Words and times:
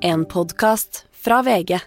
En 0.00 0.24
podkast 0.24 1.06
fra 1.10 1.40
VG. 1.42 1.78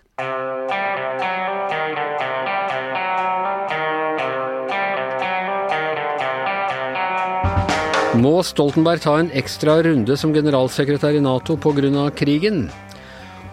Må 8.20 8.34
Stoltenberg 8.44 9.00
ta 9.00 9.14
en 9.20 9.32
ekstra 9.32 9.78
runde 9.86 10.18
som 10.20 10.34
generalsekretær 10.36 11.16
i 11.16 11.24
Nato 11.24 11.56
pga. 11.56 12.10
krigen? 12.12 12.70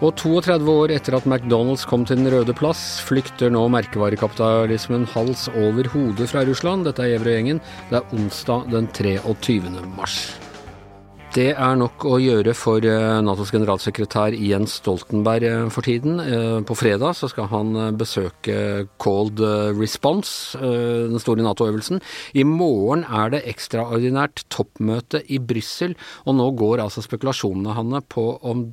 Og 0.01 0.15
32 0.15 0.67
år 0.67 0.91
etter 0.91 1.15
at 1.15 1.23
McDonald's 1.23 1.87
kom 1.87 2.05
til 2.05 2.17
Den 2.17 2.31
røde 2.31 2.53
plass, 2.53 2.99
flykter 2.99 3.49
nå 3.49 3.67
merkevarekapitalismen 3.69 5.07
hals 5.15 5.47
over 5.55 5.87
hodet 5.87 6.29
fra 6.29 6.43
Russland. 6.43 6.83
Dette 6.83 6.99
er 6.99 7.15
Gjevrøy-gjengen. 7.15 7.63
Det 7.89 7.97
er 7.99 8.13
onsdag 8.15 8.69
den 8.71 8.87
23. 8.91 9.71
mars. 9.95 10.48
Det 11.29 11.51
er 11.53 11.75
nok 11.77 12.07
å 12.09 12.15
gjøre 12.17 12.55
for 12.57 12.81
eh, 12.81 13.19
Natos 13.21 13.51
generalsekretær 13.53 14.33
Jens 14.33 14.79
Stoltenberg 14.79 15.43
eh, 15.45 15.67
for 15.69 15.85
tiden. 15.85 16.17
Eh, 16.23 16.55
på 16.65 16.73
fredag 16.73 17.13
så 17.19 17.29
skal 17.29 17.45
han 17.51 17.77
besøke 17.99 18.87
Cold 18.97 19.37
Response, 19.77 20.57
den 20.57 21.21
store 21.21 21.45
Nato-øvelsen. 21.45 22.01
I 22.33 22.47
morgen 22.49 23.05
er 23.05 23.35
det 23.35 23.43
ekstraordinært 23.51 24.47
toppmøte 24.49 25.21
i 25.29 25.37
Brussel, 25.37 25.93
og 26.25 26.39
nå 26.39 26.49
går 26.57 26.81
altså 26.87 27.05
spekulasjonene 27.05 27.77
Hanne, 27.77 28.01
på 28.01 28.25
om 28.41 28.65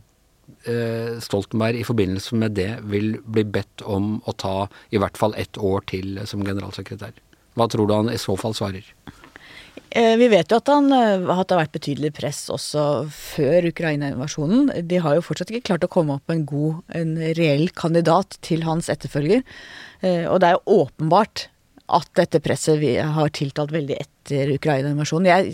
Stoltenberg 0.64 1.83
i 1.83 1.84
forbindelse 1.86 2.38
med 2.41 2.56
det 2.56 2.70
vil 2.88 3.19
bli 3.20 3.45
bedt 3.45 3.84
om 3.84 4.16
å 4.25 4.33
ta 4.33 4.56
i 4.95 5.02
hvert 5.02 5.19
fall 5.20 5.36
ett 5.36 5.61
år 5.61 5.84
til 5.92 6.23
som 6.25 6.42
generalsekretær. 6.47 7.12
Hva 7.59 7.69
tror 7.69 7.91
du 7.91 7.97
han 7.98 8.12
i 8.14 8.19
så 8.23 8.38
fall 8.41 8.56
svarer? 8.56 8.86
Eh, 9.97 10.15
vi 10.21 10.29
vet 10.29 10.51
jo 10.53 10.59
at, 10.61 10.69
han, 10.69 10.91
hadde 10.93 11.47
det 11.48 11.57
har 11.57 11.62
vært 11.62 11.77
betydelig 11.77 12.12
press 12.17 12.45
også 12.53 12.84
før 13.12 13.71
Ukraina-invasjonen. 13.71 14.71
De 14.89 15.01
har 15.03 15.17
jo 15.17 15.25
fortsatt 15.25 15.53
ikke 15.53 15.71
klart 15.71 15.87
å 15.87 15.93
komme 15.93 16.19
opp 16.19 16.29
med 16.29 16.41
en 16.41 16.48
god, 16.51 16.80
en 17.01 17.12
reell 17.39 17.69
kandidat 17.77 18.39
til 18.45 18.67
hans 18.69 18.91
etterfølger. 18.92 19.45
Eh, 20.03 20.25
og 20.28 20.42
det 20.42 20.50
er 20.50 20.59
jo 20.59 20.83
åpenbart 20.84 21.48
at 21.87 22.09
dette 22.19 22.41
presset 22.42 22.81
vi 22.81 22.97
har 22.98 23.33
tiltalt 23.34 23.70
veldig 23.75 23.97
etter 24.01 24.51
Ukraina-invasjonen. 24.56 25.53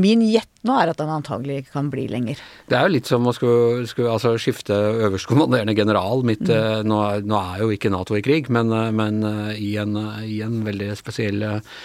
Min 0.00 0.24
gjett 0.26 0.50
nå 0.68 0.74
er 0.76 0.92
at 0.92 0.98
den 1.00 1.12
antagelig 1.12 1.62
kan 1.72 1.88
bli 1.92 2.04
lenger. 2.12 2.40
Det 2.68 2.76
er 2.76 2.84
jo 2.84 2.94
litt 2.96 3.08
som 3.08 3.24
å 3.24 3.32
skulle, 3.36 3.86
skulle 3.88 4.12
altså 4.12 4.34
skifte 4.40 4.76
øverstkommanderende 5.06 5.76
general 5.78 6.24
midt 6.28 6.44
mm. 6.44 6.88
nå, 6.88 6.98
nå, 7.24 7.38
er 7.54 7.62
jo 7.64 7.70
ikke 7.72 7.92
Nato 7.92 8.18
i 8.18 8.24
krig, 8.24 8.50
men, 8.52 8.68
men 8.96 9.22
i, 9.56 9.72
en, 9.80 9.96
i, 10.26 10.42
en, 10.44 10.60
veldig 10.66 10.90
spesiell 11.00 11.46
uh, 11.46 11.80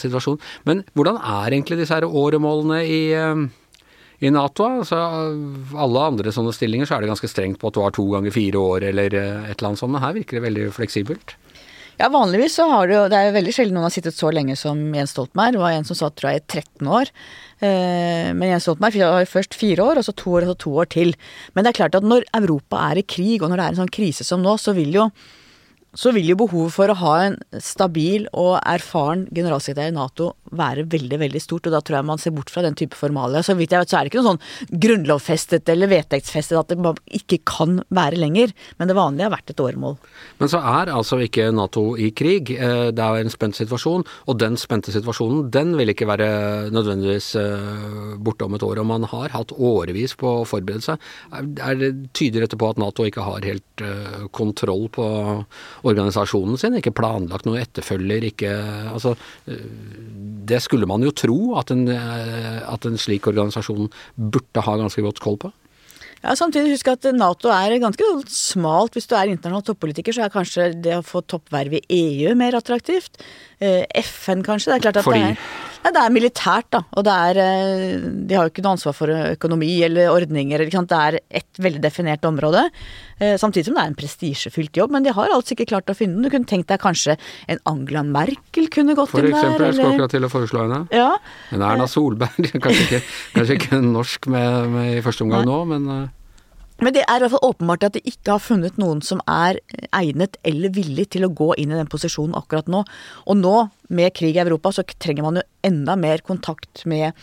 situasjon. 0.00 0.40
Men 0.64 0.86
hvordan 0.96 1.20
er 1.20 1.52
egentlig 1.52 1.82
disse 1.82 1.98
her 1.98 2.08
åremålene 2.08 2.80
i 2.88 3.04
uh, 3.12 3.44
i 4.24 4.30
Nato, 4.32 4.64
altså 4.64 4.96
alle 5.76 6.04
andre 6.08 6.32
sånne 6.32 6.54
stillinger, 6.54 6.88
så 6.88 6.96
er 6.96 7.04
det 7.04 7.10
ganske 7.10 7.28
strengt 7.28 7.58
på 7.60 7.68
at 7.68 7.76
du 7.76 7.82
har 7.82 7.92
to 7.92 8.06
ganger 8.12 8.32
fire 8.32 8.60
år 8.72 8.86
eller 8.88 9.12
et 9.12 9.56
eller 9.58 9.66
annet 9.68 9.80
sånt, 9.82 9.98
her 10.00 10.14
virker 10.16 10.38
det 10.38 10.46
veldig 10.46 10.68
fleksibelt. 10.72 11.34
Ja, 12.00 12.08
vanligvis 12.10 12.56
så 12.58 12.66
har 12.70 12.88
det 12.88 12.96
jo 12.96 13.02
Det 13.10 13.18
er 13.18 13.28
jo 13.28 13.36
veldig 13.36 13.54
sjelden 13.54 13.76
noen 13.78 13.86
har 13.86 13.94
sittet 13.94 14.16
så 14.16 14.32
lenge 14.34 14.56
som 14.58 14.80
Jens 14.96 15.14
Stoltenberg. 15.14 15.54
Det 15.54 15.62
var 15.62 15.76
en 15.76 15.86
som 15.86 15.98
satt 15.98 16.16
tror 16.18 16.32
jeg 16.32 16.42
i 16.42 16.46
13 16.60 16.90
år. 16.98 17.12
Eh, 17.62 18.32
men 18.34 18.50
Jens 18.50 18.66
Stoltenberg 18.66 18.98
var 19.04 19.30
først 19.30 19.54
fire 19.58 19.86
år, 19.86 20.00
og 20.00 20.06
så 20.08 20.16
to 20.16 20.34
år, 20.34 20.46
og 20.46 20.54
så 20.54 20.58
to 20.64 20.74
år 20.82 20.90
til. 20.96 21.14
Men 21.54 21.64
det 21.64 21.72
er 21.72 21.78
klart 21.78 21.98
at 21.98 22.06
når 22.06 22.26
Europa 22.34 22.82
er 22.90 22.98
i 22.98 23.06
krig, 23.06 23.42
og 23.42 23.50
når 23.50 23.60
det 23.60 23.66
er 23.66 23.76
en 23.76 23.82
sånn 23.84 23.94
krise 23.94 24.26
som 24.26 24.42
nå, 24.42 24.56
så 24.58 24.74
vil 24.76 24.94
jo 24.96 25.08
så 25.94 26.10
vil 26.10 26.32
jo 26.32 26.34
behovet 26.40 26.74
for 26.74 26.90
å 26.90 26.96
ha 26.98 27.12
en 27.22 27.36
stabil 27.62 28.26
og 28.32 28.56
erfaren 28.58 29.28
generalsekretær 29.30 29.92
i 29.92 29.94
Nato 29.94 30.32
være 30.58 30.86
veldig 30.90 31.20
veldig 31.24 31.42
stort, 31.42 31.68
og 31.68 31.76
da 31.76 31.82
tror 31.84 31.98
jeg 31.98 32.08
man 32.10 32.22
ser 32.22 32.34
bort 32.36 32.52
fra 32.52 32.64
den 32.64 32.76
type 32.78 32.98
formalia. 32.98 33.42
Så 33.44 33.56
vidt 33.58 33.74
jeg 33.74 33.84
vet 33.84 33.92
så 33.92 33.98
er 33.98 34.06
det 34.06 34.12
ikke 34.12 34.22
noe 34.22 34.34
sånn 34.34 34.80
grunnlovfestet 34.84 35.68
eller 35.72 35.92
vedtektsfestet 35.92 36.58
at 36.60 36.72
det 36.72 36.94
ikke 37.20 37.40
kan 37.48 37.80
være 37.94 38.20
lenger, 38.20 38.54
men 38.78 38.90
det 38.90 38.98
vanlige 38.98 39.28
har 39.28 39.34
vært 39.34 39.54
et 39.54 39.62
åremål. 39.64 39.98
Men 40.40 40.50
så 40.50 40.60
er 40.60 40.92
altså 40.94 41.20
ikke 41.24 41.50
Nato 41.54 41.84
i 42.00 42.10
krig, 42.16 42.50
eh, 42.54 42.90
det 42.94 43.04
er 43.04 43.20
en 43.20 43.32
spent 43.32 43.58
situasjon, 43.58 44.04
og 44.28 44.38
den 44.40 44.58
spente 44.60 44.94
situasjonen 44.94 45.48
den 45.54 45.74
vil 45.78 45.92
ikke 45.92 46.08
være 46.08 46.28
nødvendigvis 46.74 47.30
eh, 47.40 48.14
borte 48.24 48.48
om 48.48 48.56
et 48.56 48.66
år. 48.66 48.82
Og 48.82 48.88
man 48.88 49.06
har 49.10 49.34
hatt 49.34 49.54
årevis 49.54 50.16
på 50.20 50.40
å 50.40 50.46
forberede 50.48 50.84
seg. 50.84 51.10
Er 51.34 51.78
det 51.80 51.92
tyder 52.16 52.44
dette 52.44 52.58
på 52.60 52.70
at 52.70 52.80
Nato 52.80 53.06
ikke 53.06 53.24
har 53.26 53.46
helt 53.46 53.84
eh, 53.84 54.26
kontroll 54.34 54.88
på 54.94 55.06
organisasjonen 55.84 56.60
sin, 56.60 56.78
ikke 56.78 56.94
planlagt 56.96 57.48
noe 57.48 57.62
etterfølger, 57.62 58.30
ikke 58.32 58.52
Altså, 58.94 59.14
det 60.44 60.62
skulle 60.64 60.88
man 60.90 61.04
jo 61.06 61.12
tro 61.16 61.38
at 61.60 61.72
en, 61.74 61.86
at 61.88 62.88
en 62.88 63.00
slik 63.00 63.28
organisasjon 63.30 63.90
burde 64.14 64.64
ha 64.66 64.78
ganske 64.80 65.04
godt 65.04 65.22
koll 65.24 65.38
på. 65.40 65.52
Ja, 66.24 66.32
Samtidig 66.38 66.72
husk 66.72 66.88
at 66.88 67.04
Nato 67.12 67.50
er 67.52 67.74
ganske 67.82 68.06
smalt. 68.32 68.96
Hvis 68.96 69.10
du 69.10 69.12
er 69.18 69.28
internasjonal 69.28 69.66
toppolitiker, 69.66 70.14
så 70.16 70.24
er 70.24 70.32
kanskje 70.32 70.70
det 70.86 70.96
å 70.96 71.04
få 71.04 71.20
toppverv 71.28 71.76
i 71.76 71.82
EU 71.98 72.32
mer 72.38 72.56
attraktivt. 72.56 73.20
Eh, 73.60 73.84
FN, 74.00 74.40
kanskje. 74.46 74.72
Det 74.72 74.78
er 74.78 74.84
klart 74.86 75.00
at 75.02 75.08
Fordi? 75.08 75.20
det 75.20 75.34
er, 75.34 75.73
det 75.92 76.00
er 76.00 76.12
militært, 76.14 76.68
da. 76.72 76.80
Og 76.96 77.04
det 77.04 77.12
er 77.12 77.40
eh, 77.42 78.04
De 78.24 78.36
har 78.36 78.46
jo 78.46 78.52
ikke 78.52 78.64
noe 78.64 78.76
ansvar 78.78 78.94
for 78.96 79.12
økonomi 79.12 79.72
eller 79.84 80.12
ordninger. 80.12 80.64
Det 80.64 81.00
er 81.00 81.18
et 81.28 81.60
veldig 81.60 81.82
definert 81.84 82.24
område. 82.24 82.62
Eh, 83.18 83.34
samtidig 83.40 83.68
som 83.68 83.76
det 83.76 83.84
er 83.84 83.92
en 83.92 83.98
prestisjefylt 83.98 84.80
jobb. 84.80 84.94
Men 84.96 85.04
de 85.04 85.12
har 85.12 85.34
altså 85.34 85.52
ikke 85.56 85.68
klart 85.74 85.92
å 85.92 85.98
finne 85.98 86.16
den. 86.16 86.24
Du 86.24 86.32
kunne 86.32 86.48
tenkt 86.48 86.72
deg 86.72 86.80
kanskje 86.80 87.18
en 87.52 87.60
Angela 87.68 88.04
Merkel 88.06 88.70
kunne 88.72 88.96
gått 88.96 89.12
for 89.12 89.20
inn 89.20 89.34
der. 89.34 89.44
For 89.44 89.44
eksempel. 89.44 89.68
Jeg 89.68 89.80
skal 89.80 89.92
akkurat 89.92 90.16
til 90.16 90.28
å 90.28 90.32
foreslå 90.32 90.64
henne. 90.64 90.82
Ja. 90.94 91.10
Men 91.52 91.68
Erna 91.68 91.88
Solberg, 91.90 92.52
kanskje 92.64 92.88
ikke, 92.88 93.02
kanskje 93.36 93.60
ikke 93.60 93.84
norsk 93.84 94.30
med, 94.32 94.60
med 94.72 94.92
i 94.98 95.02
første 95.04 95.28
omgang 95.28 95.44
Nei. 95.44 95.52
nå, 95.52 95.64
men 95.74 96.12
men 96.82 96.94
det 96.94 97.04
er 97.04 97.20
i 97.20 97.22
hvert 97.22 97.34
fall 97.36 97.50
åpenbart 97.52 97.86
at 97.86 97.96
de 97.96 98.02
ikke 98.02 98.34
har 98.34 98.42
funnet 98.42 98.78
noen 98.80 99.00
som 99.04 99.20
er 99.30 99.60
egnet 99.94 100.38
eller 100.46 100.72
villig 100.74 101.06
til 101.14 101.26
å 101.26 101.32
gå 101.32 101.52
inn 101.60 101.70
i 101.70 101.78
den 101.78 101.90
posisjonen 101.90 102.34
akkurat 102.38 102.70
nå. 102.70 102.82
Og 103.30 103.38
nå, 103.38 103.54
med 103.94 104.14
krig 104.16 104.34
i 104.34 104.42
Europa, 104.42 104.72
så 104.74 104.82
trenger 104.82 105.26
man 105.26 105.38
jo 105.38 105.44
enda 105.66 105.94
mer 106.00 106.24
kontakt 106.26 106.82
med, 106.90 107.14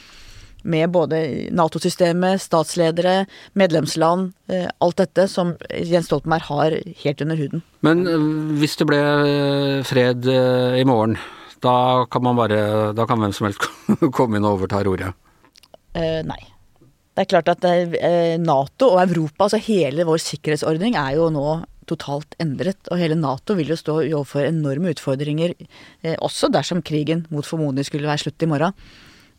med 0.63 0.93
både 0.95 1.19
Nato-systemet, 1.57 2.39
statsledere, 2.45 3.25
medlemsland, 3.59 4.31
eh, 4.47 4.69
alt 4.79 5.01
dette 5.03 5.27
som 5.27 5.57
Jens 5.67 6.07
Stoltenberg 6.07 6.47
har 6.47 6.77
helt 7.03 7.25
under 7.25 7.41
huden. 7.41 7.65
Men 7.83 8.07
eh, 8.07 8.31
hvis 8.61 8.79
det 8.79 8.87
ble 8.87 9.01
eh, 9.03 9.75
fred 9.87 10.31
i 10.31 10.87
morgen, 10.87 11.19
da 11.61 12.07
kan 12.09 12.23
man 12.25 12.39
bare 12.39 12.57
Da 12.97 13.05
kan 13.05 13.19
hvem 13.21 13.35
som 13.37 13.45
helst 13.45 13.67
komme 14.17 14.39
inn 14.39 14.47
og 14.47 14.61
overta 14.61 14.79
roret? 14.87 15.13
Uh, 15.91 16.23
nei. 16.23 16.39
Det 17.11 17.25
er 17.25 17.31
klart 17.33 17.51
at 17.51 17.65
eh, 17.67 18.37
Nato 18.39 18.93
og 18.93 19.01
Europa, 19.03 19.45
altså 19.45 19.59
hele 19.65 20.05
vår 20.07 20.21
sikkerhetsordning, 20.23 20.95
er 20.95 21.17
jo 21.17 21.27
nå 21.33 21.45
totalt 21.89 22.37
endret. 22.39 22.79
Og 22.87 23.01
hele 23.01 23.17
Nato 23.19 23.57
vil 23.57 23.73
jo 23.73 23.79
stå 23.79 23.97
overfor 24.05 24.47
enorme 24.47 24.93
utfordringer, 24.93 25.55
eh, 26.05 26.15
også 26.23 26.51
dersom 26.53 26.83
krigen 26.87 27.25
mot 27.33 27.47
formodning 27.47 27.87
skulle 27.87 28.07
være 28.07 28.23
slutt 28.23 28.47
i 28.47 28.49
morgen. 28.53 28.77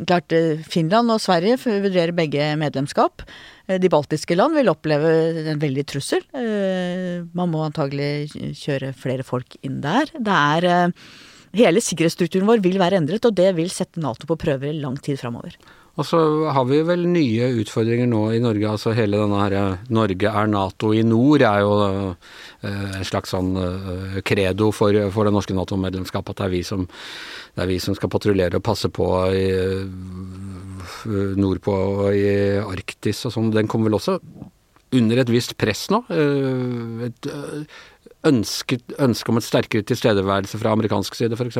Klart 0.03 0.37
eh, 0.37 0.61
Finland 0.69 1.15
og 1.15 1.23
Sverige 1.25 1.57
vurderer 1.65 2.13
begge 2.17 2.53
medlemskap. 2.61 3.25
De 3.81 3.89
baltiske 3.89 4.37
land 4.37 4.59
vil 4.59 4.69
oppleve 4.69 5.11
en 5.55 5.61
veldig 5.63 5.85
trussel. 5.89 6.25
Man 7.33 7.53
må 7.53 7.63
antagelig 7.63 8.33
kjøre 8.59 8.91
flere 8.99 9.25
folk 9.25 9.55
inn 9.63 9.79
der. 9.85 10.11
Det 10.19 10.41
er 10.59 10.99
Hele 11.53 11.83
sikkerhetsstrukturen 11.85 12.49
vår 12.49 12.63
vil 12.65 12.79
være 12.81 12.97
endret, 12.97 13.27
og 13.29 13.35
det 13.37 13.51
vil 13.59 13.69
sette 13.69 14.01
Nato 14.01 14.25
på 14.25 14.39
prøver 14.41 14.71
i 14.71 14.79
lang 14.81 14.97
tid 15.05 15.19
framover. 15.21 15.59
Og 16.01 16.07
så 16.09 16.19
har 16.57 16.65
vi 16.71 16.79
vel 16.89 17.03
nye 17.13 17.51
utfordringer 17.61 18.09
nå 18.09 18.23
i 18.33 18.41
Norge. 18.41 18.65
altså 18.71 18.95
Hele 18.97 19.19
denne 19.21 19.41
her 19.43 19.57
eh, 19.59 19.83
'Norge 19.93 20.31
er 20.31 20.49
Nato 20.49 20.93
i 20.97 21.03
nord' 21.05 21.45
er 21.45 21.61
jo 21.61 21.75
uh, 21.85 22.15
en 22.97 23.05
slags 23.05 23.35
sånn 23.35 23.53
uh, 23.57 24.21
credo 24.25 24.71
for, 24.73 24.97
for, 25.13 25.29
det 25.29 25.35
norske 25.37 25.53
Nato-medlemskapet. 25.53 26.33
At 26.33 26.41
det 26.41 26.47
er 26.47 26.55
vi 26.55 26.63
som, 26.65 26.87
det 27.53 27.65
er 27.65 27.69
vi 27.69 27.79
som 27.79 27.99
skal 27.99 28.09
patruljere 28.09 28.57
og 28.57 28.65
passe 28.65 28.89
på 28.89 29.11
i, 29.37 29.45
nordpå 31.37 31.77
i 32.17 32.27
Arktis 32.65 33.27
og 33.29 33.37
sånn. 33.37 33.53
Den 33.53 33.69
kommer 33.69 33.93
vel 33.93 34.01
også 34.01 34.17
under 34.97 35.21
et 35.21 35.33
visst 35.33 35.59
press 35.61 35.91
nå. 35.93 36.05
Et, 37.05 37.29
ønske, 38.29 38.79
ønske 39.03 39.33
om 39.33 39.39
et 39.41 39.47
sterkere 39.47 39.87
tilstedeværelse 39.87 40.59
fra 40.61 40.73
amerikansk 40.77 41.17
side, 41.19 41.37
f.eks.? 41.39 41.59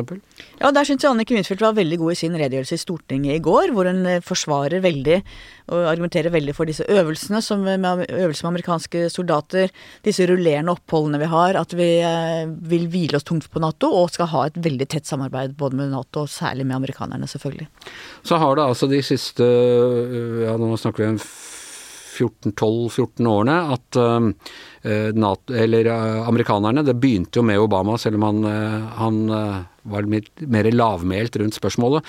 Ja, 0.61 0.71
der 0.71 0.87
syns 0.87 1.03
jeg 1.03 1.11
Anniken 1.11 1.39
Huitfeldt 1.39 1.63
var 1.65 1.75
veldig 1.75 1.99
god 1.99 2.13
i 2.13 2.19
sin 2.21 2.37
redegjørelse 2.39 2.77
i 2.77 2.81
Stortinget 2.83 3.35
i 3.35 3.43
går, 3.43 3.73
hvor 3.75 3.89
hun 3.89 4.05
eh, 4.07 4.23
forsvarer 4.23 4.83
veldig 4.83 5.19
og 5.73 5.87
argumenterer 5.91 6.33
veldig 6.33 6.55
for 6.55 6.67
disse 6.67 6.87
øvelsene, 6.91 7.39
som 7.43 7.63
med 7.63 8.05
øvelser 8.07 8.47
med 8.47 8.51
amerikanske 8.53 9.05
soldater, 9.11 9.71
disse 10.03 10.27
rullerende 10.27 10.75
oppholdene 10.75 11.21
vi 11.21 11.31
har, 11.31 11.59
at 11.59 11.75
vi 11.77 11.89
eh, 12.03 12.45
vil 12.71 12.87
hvile 12.91 13.19
oss 13.19 13.27
tungt 13.27 13.49
på 13.51 13.63
Nato 13.63 13.91
og 13.91 14.11
skal 14.15 14.31
ha 14.33 14.45
et 14.47 14.59
veldig 14.63 14.89
tett 14.91 15.09
samarbeid 15.09 15.57
både 15.59 15.79
med 15.79 15.91
Nato 15.95 16.25
og 16.25 16.31
særlig 16.31 16.67
med 16.67 16.79
amerikanerne, 16.79 17.27
selvfølgelig. 17.31 17.67
Så 18.23 18.39
har 18.39 18.55
det 18.55 18.67
altså 18.69 18.91
de 18.91 19.03
siste, 19.03 19.47
ja 20.43 20.55
nå 20.59 20.75
snakker 20.79 21.03
vi 21.03 21.11
om 21.15 21.19
14-12-14 22.13 23.29
årene 23.29 23.57
at 23.73 23.99
uh, 23.99 24.29
NATO, 25.17 25.55
eller 25.55 25.89
uh, 25.89 26.27
amerikanerne 26.27 26.83
Det 26.85 26.95
begynte 26.99 27.39
jo 27.39 27.45
med 27.47 27.61
Obama, 27.61 27.97
selv 27.97 28.19
om 28.19 28.27
han, 28.27 28.43
uh, 28.45 28.87
han 28.99 29.19
var 29.83 30.07
mer 30.07 30.71
lavmælt 30.71 31.35
rundt 31.41 31.57
spørsmålet 31.57 32.05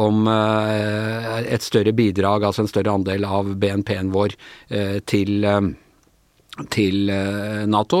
om 0.00 0.24
et 0.24 1.60
større 1.60 1.92
bidrag, 1.92 2.46
altså 2.48 2.64
en 2.64 2.70
større 2.70 2.94
andel 2.96 3.26
av 3.28 3.50
BNP-en 3.60 4.08
vår 4.14 4.32
til 5.04 5.44
til 6.72 7.10
eh, 7.12 7.64
Nato. 7.70 8.00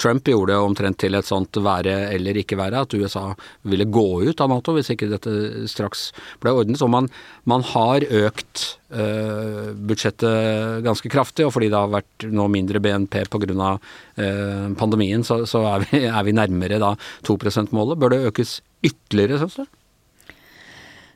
Trump 0.00 0.28
gjorde 0.28 0.54
det 0.54 0.58
omtrent 0.64 0.98
til 1.02 1.16
et 1.18 1.28
sånt 1.28 1.58
være 1.62 1.94
eller 2.14 2.38
ikke 2.40 2.58
være, 2.58 2.82
at 2.84 2.94
USA 2.96 3.24
ville 3.68 3.88
gå 3.92 4.06
ut 4.28 4.40
av 4.40 4.50
Nato 4.52 4.74
hvis 4.76 4.92
ikke 4.94 5.10
dette 5.10 5.66
straks 5.70 6.08
ble 6.42 6.54
ordnet. 6.56 6.80
Så 6.80 6.88
man, 6.90 7.10
man 7.48 7.64
har 7.74 8.06
økt 8.06 8.64
uh, 8.94 9.74
budsjettet 9.74 10.84
ganske 10.86 11.12
kraftig, 11.12 11.46
og 11.46 11.52
fordi 11.56 11.68
det 11.72 11.80
har 11.80 11.92
vært 11.92 12.28
nå 12.32 12.48
mindre 12.52 12.80
BNP 12.84 13.20
pga. 13.28 13.74
Uh, 14.18 14.68
pandemien, 14.78 15.26
så, 15.26 15.42
så 15.48 15.64
er, 15.74 15.84
vi, 15.90 16.04
er, 16.08 16.22
vi, 16.26 16.36
nærmere 16.36 16.80
da 16.82 16.94
2 17.28 17.38
%-målet. 17.42 18.00
Bør 18.00 18.14
det 18.14 18.24
økes 18.32 18.58
ytterligere, 18.86 19.42
syns 19.42 19.60
du? 19.60 19.77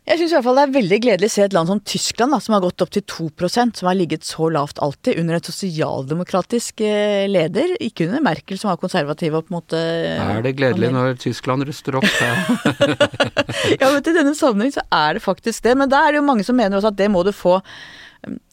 Jeg 0.03 0.19
syns 0.19 0.33
det 0.35 0.63
er 0.65 0.71
veldig 0.75 0.97
gledelig 0.99 1.29
å 1.31 1.33
se 1.33 1.45
et 1.45 1.53
land 1.55 1.71
som 1.71 1.81
Tyskland, 1.87 2.35
da, 2.35 2.41
som 2.43 2.57
har 2.57 2.63
gått 2.65 2.83
opp 2.83 2.91
til 2.91 3.05
2% 3.07 3.79
som 3.79 3.87
har 3.87 3.95
ligget 3.95 4.27
så 4.27 4.49
lavt 4.51 4.81
alltid, 4.83 5.21
under 5.23 5.39
en 5.39 5.45
sosialdemokratisk 5.47 6.83
eh, 6.83 7.29
leder. 7.31 7.77
Ikke 7.79 8.09
under 8.09 8.25
Merkel, 8.27 8.59
som 8.59 8.73
var 8.73 8.81
konservativ 8.83 9.37
og 9.39 9.47
på 9.47 9.55
en 9.55 9.59
måte 9.61 9.79
Er 9.79 10.43
det 10.43 10.57
gledelig 10.59 10.91
når 10.91 11.15
Tyskland 11.23 11.69
ruster 11.69 12.01
opp? 12.01 12.09
ja, 13.79 13.87
men 13.87 14.03
i 14.03 14.17
denne 14.19 14.35
sammenheng 14.35 14.75
så 14.75 14.83
er 14.91 15.21
det 15.21 15.23
faktisk 15.23 15.63
det. 15.69 15.77
Men 15.79 15.93
da 15.93 16.03
er 16.03 16.17
det 16.17 16.23
jo 16.23 16.27
mange 16.33 16.49
som 16.51 16.59
mener 16.59 16.81
også 16.81 16.91
at 16.91 16.99
det 16.99 17.11
må 17.13 17.23
du 17.23 17.31
få 17.31 17.61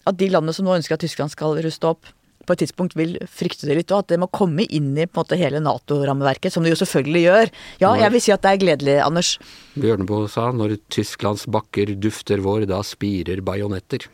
At 0.06 0.22
de 0.22 0.30
landene 0.30 0.54
som 0.54 0.70
nå 0.70 0.78
ønsker 0.78 1.00
at 1.00 1.02
Tyskland 1.02 1.34
skal 1.34 1.58
ruste 1.66 1.90
opp, 1.90 2.14
på 2.50 2.58
et 2.58 2.64
tidspunkt 2.66 2.98
vil 2.98 3.16
frykte 3.30 3.70
det 3.70 3.78
litt, 3.78 3.94
og 3.94 4.04
at 4.04 4.14
det 4.14 4.20
må 4.22 4.30
komme 4.34 4.66
inn 4.66 4.92
i 4.98 5.08
måte 5.16 5.38
hele 5.40 5.62
Nato-rammeverket, 5.64 6.54
som 6.54 6.66
det 6.66 6.74
jo 6.74 6.82
selvfølgelig 6.82 7.26
gjør. 7.26 7.54
Ja, 7.84 7.94
jeg 8.02 8.16
vil 8.16 8.26
si 8.26 8.36
at 8.36 8.46
det 8.46 8.54
er 8.54 8.64
gledelig, 8.64 9.00
Anders. 9.06 9.36
Bjørneboe 9.80 10.30
sa 10.32 10.50
når 10.56 10.80
Tysklands 10.92 11.46
bakker 11.52 11.94
dufter 12.02 12.42
vår, 12.44 12.66
da 12.70 12.82
spirer 12.86 13.44
bajonetter. 13.46 14.10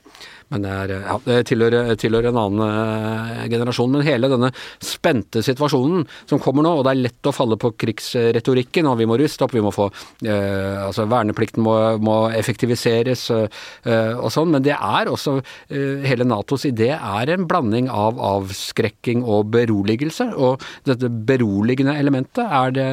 Men 0.54 0.62
det, 0.62 0.74
er, 0.78 0.92
ja, 1.08 1.16
det 1.26 1.38
tilhører, 1.50 1.96
tilhører, 1.98 2.30
en 2.30 2.38
annen 2.38 2.62
uh, 2.62 3.46
generasjon. 3.50 3.96
Men 3.96 4.06
hele 4.06 4.30
denne 4.30 4.52
spente 4.84 5.42
situasjonen 5.46 6.06
som 6.30 6.42
kommer 6.42 6.66
nå, 6.66 6.76
og 6.78 6.86
det 6.86 6.94
er 6.94 7.02
lett 7.08 7.30
å 7.30 7.34
falle 7.34 7.58
på 7.60 7.74
krigsretorikken, 7.82 8.86
og 8.92 9.00
vi 9.02 9.08
må 9.10 9.18
ruste 9.20 9.46
opp, 9.46 9.56
vi 9.56 9.64
må 9.66 9.74
få 9.74 9.88
eh, 10.26 10.84
Altså 10.86 11.06
verneplikten 11.10 11.64
må, 11.66 11.74
må 12.04 12.16
effektiviseres 12.36 13.26
eh, 13.34 14.14
og 14.14 14.30
sånn, 14.34 14.52
men 14.54 14.64
det 14.66 14.76
er 14.76 15.10
også 15.10 15.38
Hele 15.70 16.28
Natos 16.28 16.66
idé 16.68 16.92
er 16.96 17.32
en 17.34 17.48
blanding 17.50 17.88
av 17.92 18.20
avskrekking 18.26 19.24
og 19.24 19.52
beroligelse. 19.54 20.28
Og 20.36 20.64
dette 20.88 21.10
beroligende 21.30 21.96
elementet, 22.00 22.44
er 22.46 22.76
det, 22.76 22.90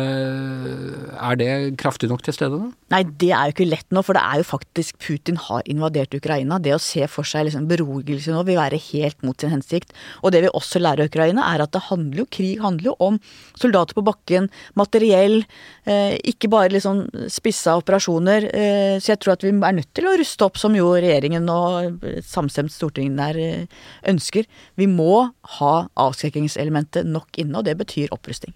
er 1.16 1.40
det 1.40 1.50
kraftig 1.80 2.10
nok 2.12 2.24
til 2.26 2.36
stede 2.36 2.60
nå? 2.60 2.70
Nei, 2.92 3.02
det 3.06 3.30
er 3.32 3.48
jo 3.48 3.56
ikke 3.56 3.68
lett 3.70 3.88
nå, 3.94 4.02
for 4.04 4.18
det 4.18 4.22
er 4.22 4.42
jo 4.42 4.48
faktisk 4.50 4.98
Putin 5.02 5.38
har 5.40 5.64
invadert 5.70 6.14
Ukraina. 6.16 6.60
Det 6.62 6.74
å 6.76 6.82
se 6.82 7.06
for 7.10 7.28
seg 7.28 7.48
liksom 7.48 7.68
beroligelse 7.70 8.34
nå 8.34 8.42
vil 8.48 8.60
være 8.60 8.80
helt 8.90 9.22
mot 9.24 9.38
sin 9.40 9.52
hensikt. 9.54 9.94
Og 10.20 10.34
det 10.34 10.44
vi 10.44 10.52
også 10.52 10.82
lærer 10.82 11.08
Ukraina, 11.08 11.46
er 11.54 11.64
at 11.64 11.72
det 11.74 11.86
handler 11.88 12.24
jo, 12.24 12.28
krig 12.32 12.60
handler 12.62 12.92
jo 12.92 12.96
om 13.02 13.18
soldater 13.58 13.96
på 13.96 14.04
bakken, 14.06 14.50
materiell, 14.78 15.40
eh, 15.88 16.18
ikke 16.32 16.50
bare 16.52 16.74
liksom 16.76 17.04
spissa 17.32 17.78
operasjoner. 17.80 18.48
Eh, 18.52 18.96
så 19.00 19.14
jeg 19.14 19.22
tror 19.22 19.36
at 19.36 19.46
vi 19.46 19.52
er 19.52 19.78
nødt 19.78 19.92
til 19.96 20.08
å 20.08 20.16
ruste 20.18 20.46
opp, 20.46 20.60
som 20.60 20.76
jo 20.76 20.92
regjeringen 20.92 21.48
og 21.52 22.04
samstemt 22.26 22.72
Stortinget 22.72 23.18
der 23.20 23.40
eh, 23.40 23.80
ønsker. 24.12 24.48
Vi 24.76 24.88
må 24.90 25.21
ha 25.58 25.74
avskrekkingselementet 26.00 27.08
nok 27.08 27.40
inne, 27.40 27.60
og 27.60 27.68
det 27.68 27.76
betyr 27.80 28.12
opprusting. 28.14 28.54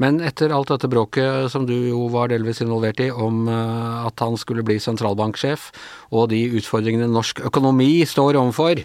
Men 0.00 0.20
etter 0.24 0.52
alt 0.54 0.70
dette 0.72 0.88
bråket 0.90 1.50
som 1.52 1.66
du 1.68 1.74
jo 1.74 2.06
var 2.12 2.30
delvis 2.32 2.62
involvert 2.64 3.02
i, 3.04 3.10
om 3.12 3.48
eh, 3.50 4.06
at 4.08 4.22
han 4.24 4.38
skulle 4.40 4.64
bli 4.66 4.78
sentralbanksjef, 4.80 5.70
og 6.16 6.30
de 6.32 6.40
utfordringene 6.60 7.10
norsk 7.10 7.42
økonomi 7.50 7.92
står 8.08 8.38
overfor, 8.40 8.82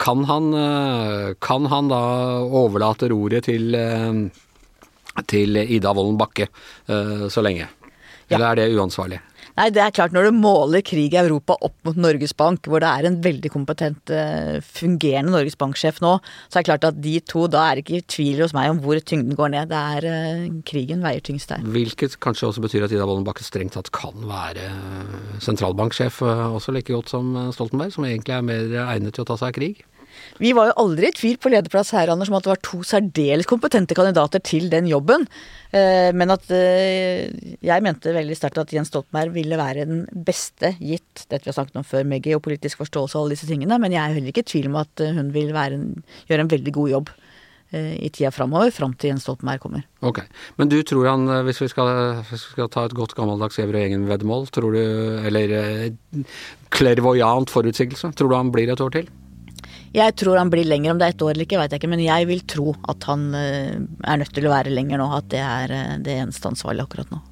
kan 0.00 0.24
han, 0.28 0.50
eh, 0.56 1.30
kan 1.40 1.68
han 1.72 1.92
da 1.92 2.00
overlate 2.44 3.10
roret 3.12 3.48
til, 3.48 3.74
eh, 3.76 5.24
til 5.28 5.60
Ida 5.60 5.94
Wolden 5.96 6.20
Bakke 6.20 6.50
så 6.86 7.40
lenge? 7.40 7.70
Eller 8.28 8.50
er 8.50 8.58
det 8.58 8.74
uansvarlig? 8.76 9.22
Nei, 9.56 9.70
det 9.72 9.80
er 9.80 9.94
klart 9.96 10.12
når 10.12 10.28
du 10.28 10.36
måler 10.36 10.82
krig 10.84 11.14
i 11.14 11.20
Europa 11.20 11.56
opp 11.64 11.76
mot 11.88 11.96
Norges 11.96 12.34
Bank, 12.36 12.66
hvor 12.68 12.82
det 12.84 12.90
er 12.90 13.08
en 13.08 13.16
veldig 13.24 13.50
kompetent, 13.54 14.12
eh, 14.12 14.58
fungerende 14.60 15.32
Norges 15.32 15.56
Bank-sjef 15.56 16.02
nå, 16.04 16.18
så 16.50 16.58
er 16.58 16.64
det 16.64 16.68
klart 16.68 16.84
at 16.90 17.00
de 17.00 17.14
to, 17.24 17.46
da 17.48 17.64
er 17.70 17.80
det 17.80 17.86
ikke 17.86 18.10
tvil 18.18 18.44
hos 18.44 18.52
meg 18.56 18.74
om 18.74 18.82
hvor 18.84 19.00
tyngden 19.00 19.38
går 19.38 19.54
ned. 19.54 19.72
Det 19.72 19.80
er 19.96 20.08
uh, 20.12 20.60
krigen 20.68 21.00
veier 21.04 21.24
tyngst 21.24 21.54
der. 21.54 21.64
Hvilket 21.72 22.18
kanskje 22.20 22.50
også 22.50 22.64
betyr 22.66 22.84
at 22.84 22.92
Ida 22.92 23.08
Wollenbakke 23.08 23.46
strengt 23.46 23.78
tatt 23.78 23.88
kan 23.96 24.28
være 24.28 24.68
sentralbanksjef 25.44 26.20
også 26.26 26.76
like 26.76 26.92
godt 26.92 27.12
som 27.12 27.32
Stoltenberg, 27.56 27.96
som 27.96 28.04
egentlig 28.04 28.36
er 28.36 28.44
mer 28.44 28.80
egnet 28.90 29.16
til 29.16 29.24
å 29.24 29.30
ta 29.32 29.40
seg 29.40 29.54
av 29.54 29.56
krig? 29.56 29.84
Vi 30.42 30.52
var 30.56 30.70
jo 30.70 30.78
aldri 30.82 31.08
i 31.08 31.16
tvil 31.16 31.36
på 31.40 31.50
lederplass 31.52 31.92
her, 31.96 32.10
Anders, 32.12 32.30
om 32.30 32.38
at 32.38 32.46
det 32.46 32.52
var 32.52 32.62
to 32.64 32.82
særdeles 32.86 33.48
kompetente 33.48 33.96
kandidater 33.96 34.42
til 34.44 34.68
den 34.72 34.88
jobben. 34.90 35.26
Eh, 35.74 36.10
men 36.16 36.32
at 36.34 36.48
eh, 36.54 37.26
jeg 37.64 37.84
mente 37.84 38.14
veldig 38.14 38.36
sterkt 38.38 38.60
at 38.62 38.74
Jens 38.74 38.92
Stoltenberg 38.92 39.34
ville 39.34 39.58
være 39.60 39.86
den 39.88 40.04
beste, 40.26 40.74
gitt 40.80 41.26
dette 41.26 41.44
vi 41.46 41.52
har 41.52 41.58
snakket 41.58 41.80
om 41.80 41.86
før, 41.86 42.06
med 42.08 42.26
geopolitisk 42.26 42.84
forståelse 42.84 43.16
og 43.16 43.24
alle 43.24 43.36
disse 43.36 43.48
tingene. 43.48 43.80
Men 43.82 43.96
jeg 43.96 44.02
er 44.02 44.18
heller 44.18 44.34
ikke 44.34 44.44
i 44.46 44.50
tvil 44.52 44.70
om 44.70 44.80
at 44.82 45.04
eh, 45.04 45.14
hun 45.16 45.32
vil 45.34 45.54
en, 45.56 45.88
gjøre 46.30 46.46
en 46.46 46.52
veldig 46.52 46.76
god 46.80 46.92
jobb 46.98 47.16
i 47.76 48.06
tida 48.14 48.28
framover, 48.30 48.70
fram 48.70 48.92
til 48.94 49.10
Jens 49.10 49.24
Stoltenberg 49.26 49.58
kommer. 49.58 49.82
Ok, 50.06 50.20
Men 50.56 50.68
du 50.70 50.76
tror 50.86 51.08
han, 51.10 51.26
hvis 51.48 51.58
vi 51.64 51.66
skal, 51.68 51.88
hvis 52.30 52.44
vi 52.46 52.52
skal 52.52 52.70
ta 52.70 52.84
et 52.86 52.94
godt 52.94 53.16
gammeldags 53.18 53.58
Evre 53.58 53.82
Engen-veddemål, 53.82 54.46
tror 54.54 54.78
du, 54.78 54.78
eller 55.26 55.90
klervoyant 56.70 57.50
forutsigelse, 57.50 58.12
tror 58.14 58.30
du 58.30 58.36
han 58.38 58.54
blir 58.54 58.70
et 58.70 58.80
år 58.80 58.94
til? 58.94 59.10
Jeg 59.96 60.12
tror 60.20 60.36
han 60.36 60.50
blir 60.52 60.66
lenger, 60.68 60.92
om 60.92 60.98
det 61.00 61.06
er 61.06 61.14
ett 61.14 61.22
år 61.24 61.32
eller 61.32 61.46
ikke, 61.46 61.60
vet 61.62 61.72
jeg 61.72 61.80
ikke. 61.80 61.92
Men 61.94 62.04
jeg 62.04 62.28
vil 62.28 62.42
tro 62.48 62.74
at 62.92 63.06
han 63.08 63.30
eh, 63.38 63.78
er 64.04 64.20
nødt 64.20 64.34
til 64.36 64.48
å 64.48 64.52
være 64.52 64.74
lenger 64.74 65.00
nå. 65.00 65.08
At 65.16 65.30
det 65.32 65.40
er 65.40 65.72
eh, 65.72 65.96
det 66.04 66.18
eneste 66.20 66.50
ansvarlige 66.52 66.84
akkurat 66.88 67.14
nå. 67.14 67.22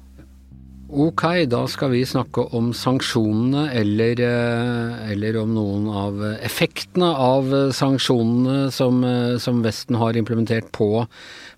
Ok, 0.95 1.23
da 1.49 1.63
skal 1.67 1.89
vi 1.91 2.03
snakke 2.07 2.43
om 2.55 2.69
sanksjonene, 2.77 3.67
eller, 3.75 4.21
eh, 4.21 5.11
eller 5.13 5.37
om 5.41 5.53
noen 5.53 5.85
av 5.89 6.23
effektene 6.45 7.09
av 7.09 7.53
sanksjonene 7.75 8.71
som, 8.73 9.01
som 9.41 9.61
Vesten 9.65 9.99
har 10.01 10.17
implementert 10.17 10.71
på, 10.73 10.89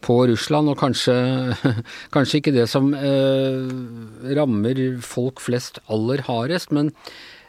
på 0.03 0.19
Russland. 0.31 0.73
Og 0.73 0.79
kanskje, 0.81 1.15
kanskje, 2.15 2.41
ikke 2.41 2.55
det 2.57 2.67
som 2.71 2.91
eh, 2.97 3.63
rammer 4.35 4.83
folk 5.05 5.43
flest 5.43 5.79
aller 5.87 6.27
hardest, 6.27 6.75
men 6.75 6.91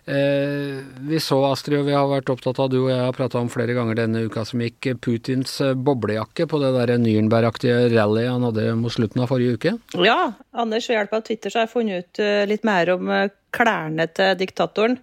Eh, 0.08 0.78
vi 1.00 1.19
så, 1.20 1.37
Astrid, 1.44 1.82
og 1.82 1.88
vi 1.88 1.93
har 1.93 2.06
vært 2.08 2.31
opptatt 2.32 2.56
av, 2.62 2.70
du 2.72 2.78
og 2.78 2.88
jeg 2.88 3.00
har 3.02 3.16
prata 3.16 3.43
om 3.43 3.50
flere 3.52 3.75
ganger 3.76 3.99
denne 3.99 4.22
uka 4.25 4.44
som 4.49 4.62
gikk, 4.64 4.94
Putins 5.05 5.58
eh, 5.60 5.75
boblejakke 5.76 6.47
på 6.49 6.61
det 6.62 6.71
der 6.78 6.94
Nürnberg-aktige 7.02 7.90
rallyet 7.92 8.33
han 8.33 8.47
hadde 8.49 8.71
mot 8.80 8.94
slutten 8.94 9.21
av 9.21 9.28
forrige 9.28 9.59
uke? 9.59 9.75
Ja, 10.00 10.33
Anders, 10.56 10.88
ved 10.88 10.97
hjelp 10.97 11.12
av 11.18 11.26
Twitter 11.26 11.52
så 11.52 11.61
har 11.61 11.68
jeg 11.68 11.75
funnet 11.75 12.06
ut 12.06 12.23
eh, 12.25 12.47
litt 12.49 12.64
mer 12.64 12.94
om 12.94 13.12
klærne 13.52 14.09
til 14.16 14.38
diktatoren. 14.40 14.97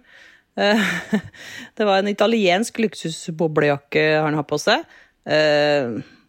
Det 1.76 1.84
var 1.84 2.00
en 2.00 2.08
italiensk 2.08 2.78
luksusboblejakke 2.80 4.04
han 4.24 4.38
har 4.38 4.46
på 4.48 4.56
seg. 4.56 4.86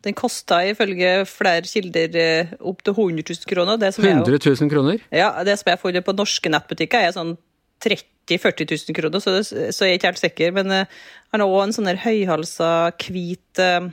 Den 0.04 0.18
kosta 0.20 0.58
ifølge 0.68 1.22
flere 1.32 1.64
kilder 1.64 2.18
opptil 2.60 2.92
100 2.92 3.24
000 3.24 3.48
kroner. 3.48 3.80
100 3.88 4.42
000 4.44 4.74
kroner? 4.74 5.00
Ja, 5.16 5.30
det 5.48 5.56
som 5.62 5.72
jeg 5.72 5.78
har 5.78 5.86
funnet 5.86 6.04
på 6.04 6.18
norske 6.18 6.52
nettbutikker, 6.52 7.08
er 7.08 7.16
sånn 7.16 7.38
30 7.84 8.42
40 8.42 8.68
000 8.68 8.96
kroner, 8.98 9.24
så, 9.24 9.38
det, 9.38 9.72
så 9.76 9.88
jeg 9.88 9.96
er 9.96 10.00
ikke 10.00 10.12
helt 10.12 10.24
sikker. 10.24 10.56
Men 10.58 10.74
uh, 10.74 11.02
han 11.32 11.44
har 11.44 11.52
òg 11.52 11.62
en 11.64 11.76
sånn 11.76 11.92
høyhalsa, 12.04 12.72
hvit 13.06 13.62
uh, 13.64 13.88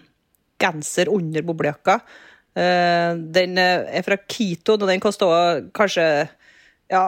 genser 0.63 1.11
under 1.13 1.47
boblejakka. 1.47 2.01
Uh, 2.55 3.15
den 3.35 3.59
er 3.61 4.07
fra 4.07 4.19
Kito, 4.31 4.75
og 4.79 4.89
den 4.91 5.03
koster 5.03 5.63
kanskje 5.75 6.07
ja, 6.91 7.07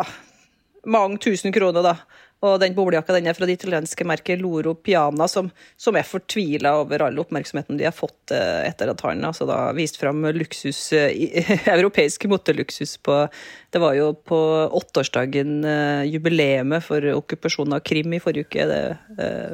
mange 0.86 1.18
tusen 1.22 1.54
kroner, 1.54 1.84
da. 1.86 1.96
Og 2.44 2.58
den 2.60 2.74
boblejakka 2.76 3.14
den 3.16 3.30
er 3.30 3.36
fra 3.36 3.46
det 3.48 3.54
italienske 3.56 4.04
merket 4.04 4.42
Loro 4.42 4.74
Piana, 4.76 5.24
som, 5.30 5.48
som 5.80 5.96
er 5.96 6.04
fortvila 6.04 6.74
over 6.82 7.06
all 7.06 7.20
oppmerksomheten 7.22 7.78
de 7.80 7.86
har 7.88 7.96
fått 7.96 8.34
eh, 8.34 8.66
etter 8.66 8.92
at 8.92 9.00
han 9.06 9.24
altså 9.24 9.46
da 9.48 9.70
viste 9.76 10.02
fram 10.02 10.20
luksus, 10.36 10.80
eh, 10.92 11.16
europeisk 11.76 12.28
moteluksus 12.28 12.98
på 13.00 13.22
Det 13.72 13.80
var 13.80 13.96
jo 13.96 14.12
på 14.14 14.38
åtteårsdagen, 14.78 15.64
eh, 15.64 16.04
jubileet 16.12 16.84
for 16.84 17.04
okkupasjonen 17.16 17.78
av 17.78 17.84
Krim 17.88 18.12
i 18.12 18.20
forrige 18.20 18.46
uke, 18.46 18.68
det, 18.68 18.82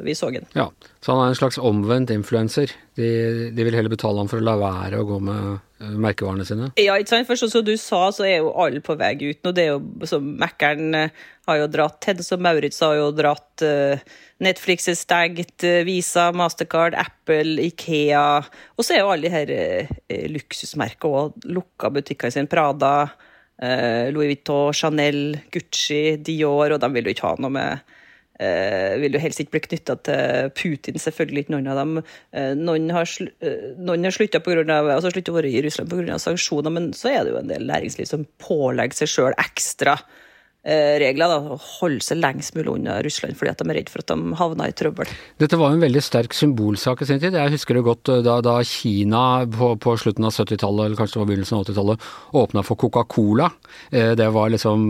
vi 0.03 0.15
så 0.15 0.29
den. 0.31 0.45
Ja, 0.55 0.69
så 1.03 1.15
han 1.15 1.23
er 1.23 1.33
en 1.33 1.39
slags 1.39 1.57
omvendt 1.57 2.11
influenser. 2.11 2.71
De, 2.93 3.09
de 3.49 3.65
vil 3.65 3.73
heller 3.73 3.89
betale 3.89 4.21
ham 4.21 4.29
for 4.29 4.37
å 4.37 4.45
la 4.45 4.53
være 4.59 4.99
å 5.01 5.05
gå 5.07 5.15
med 5.25 5.87
merkevarene 6.03 6.45
sine? 6.45 6.69
Ja, 6.79 6.95
ikke 6.99 7.15
sant. 7.15 7.27
For 7.29 7.39
sånn 7.39 7.51
som 7.51 7.63
du 7.65 7.73
sa, 7.79 8.05
så 8.13 8.25
er 8.27 8.37
jo 8.43 8.51
alle 8.59 8.83
på 8.85 8.95
vei 8.99 9.15
ut 9.17 9.39
nå. 9.41 9.53
Det 9.55 9.65
er 9.65 9.71
jo 9.73 10.09
så 10.09 10.19
Mækkern 10.21 10.97
eh, 10.99 11.23
har 11.49 11.59
jo 11.59 11.69
dratt, 11.73 11.99
Hedde 12.05 12.25
og 12.35 12.43
Maurits 12.45 12.81
har 12.85 12.97
jo 12.99 13.09
dratt, 13.15 13.63
eh, 13.65 14.03
Netflix 14.43 14.87
er 14.91 14.99
stengt, 14.99 15.65
eh, 15.65 15.81
Visa, 15.87 16.29
Mastercard, 16.37 16.97
Apple, 16.99 17.57
Ikea. 17.65 18.25
Og 18.77 18.85
så 18.85 18.97
er 18.97 19.03
jo 19.03 19.11
alle 19.13 19.29
de 19.29 19.33
her 19.33 20.29
luksusmerkene 20.33 21.23
òg 21.23 21.49
lukka 21.49 21.91
butikker 21.93 22.33
sine. 22.33 22.51
Prada, 22.51 23.09
Louis 24.13 24.33
Vuitton, 24.33 24.73
Chanel, 24.75 25.37
Gucci, 25.53 26.17
Dior, 26.25 26.73
og 26.75 26.81
de 26.81 26.89
vil 26.93 27.07
jo 27.07 27.13
ikke 27.15 27.29
ha 27.29 27.37
noe 27.39 27.53
med 27.53 27.93
eh, 28.39 28.95
vil 29.01 29.17
jo 29.17 29.21
helst 29.21 29.41
ikke 29.43 29.57
bli 29.57 29.63
knytta 29.67 29.97
til 30.07 30.51
Putin, 30.57 30.99
selvfølgelig 31.01 31.45
ikke 31.45 31.55
noen 31.55 31.69
av 31.71 31.81
dem. 31.81 31.95
Eh, 32.33 32.51
noen 32.57 32.89
har, 32.95 33.09
sl 33.09 33.29
eh, 33.43 33.71
noen 33.77 34.07
har 34.07 34.15
slutta 34.15 34.41
altså 34.43 35.13
å 35.13 35.37
være 35.37 35.51
i 35.51 35.63
Russland 35.65 35.91
pga. 35.91 36.19
sanksjoner, 36.21 36.73
men 36.73 36.91
så 36.97 37.13
er 37.13 37.23
det 37.23 37.33
jo 37.33 37.41
en 37.41 37.51
del 37.51 37.67
næringsliv 37.69 38.09
som 38.09 38.27
pålegger 38.41 39.03
seg 39.03 39.13
sjøl 39.13 39.37
ekstra 39.37 39.99
regler. 40.63 41.27
da, 41.27 41.57
holde 41.79 42.03
seg 42.03 42.19
lengst 42.21 42.55
mulig 42.55 42.71
unna 42.71 42.99
Russland 43.03 43.35
fordi 43.39 43.51
at 43.51 43.59
de 43.59 43.69
er 43.69 43.77
redd 43.81 43.89
for 43.91 44.03
at 44.03 44.11
de 44.13 44.37
havner 44.39 44.71
i 44.71 44.75
trøbbel. 44.79 45.11
Dette 45.41 45.59
var 45.59 45.73
en 45.73 45.83
veldig 45.83 46.03
sterk 46.03 46.35
symbolsak 46.37 47.03
i 47.03 47.07
sin 47.09 47.19
tid. 47.19 47.35
Jeg 47.35 47.53
husker 47.55 47.77
det 47.77 47.83
godt 47.87 48.11
eh, 48.13 48.21
da, 48.25 48.37
da 48.43 48.55
Kina 48.67 49.43
på, 49.51 49.73
på, 49.83 49.95
slutten 49.99 50.27
av 50.27 50.35
70-tallet, 50.35 50.85
eller 50.85 50.99
kanskje 50.99 51.17
det 51.17 51.23
var 51.23 51.29
begynnelsen 51.31 51.57
av 51.57 51.65
80-tallet, 51.67 52.07
åpna 52.43 52.63
for 52.63 52.79
Coca-Cola. 52.79 53.51
Eh, 53.91 54.13
det 54.19 54.29
var 54.33 54.53
liksom 54.53 54.87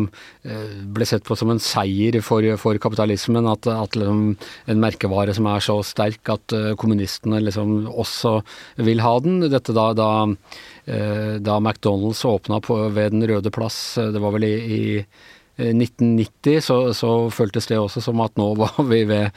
ble 0.93 1.05
sett 1.07 1.23
på 1.23 1.35
som 1.39 1.51
en 1.53 1.61
seier 1.63 2.19
for, 2.25 2.45
for 2.61 2.77
kapitalismen. 2.81 3.47
At, 3.49 3.67
at 3.71 3.97
liksom 3.97 4.23
en 4.69 4.81
merkevare 4.81 5.33
som 5.35 5.47
er 5.49 5.63
så 5.63 5.79
sterk 5.87 6.29
at 6.33 6.55
kommunistene 6.79 7.39
liksom 7.41 7.87
også 7.89 8.39
vil 8.85 9.01
ha 9.03 9.13
den. 9.23 9.39
Dette 9.47 9.75
da, 9.75 9.89
da, 9.97 10.09
da 10.85 11.59
McDonald's 11.59 12.25
åpna 12.27 12.59
ved 12.67 13.15
Den 13.15 13.25
røde 13.29 13.53
plass, 13.53 13.95
det 13.95 14.21
var 14.21 14.35
vel 14.35 14.47
i, 14.49 14.53
i 14.53 14.81
1990 15.57 16.63
så, 16.65 16.77
så, 16.97 17.11
føltes 17.29 17.67
det 17.69 17.77
også 17.77 18.01
som 18.01 18.21
at 18.25 18.33
nå 18.39 18.49
var 18.61 18.79
vi 18.89 19.03
ved, 19.09 19.29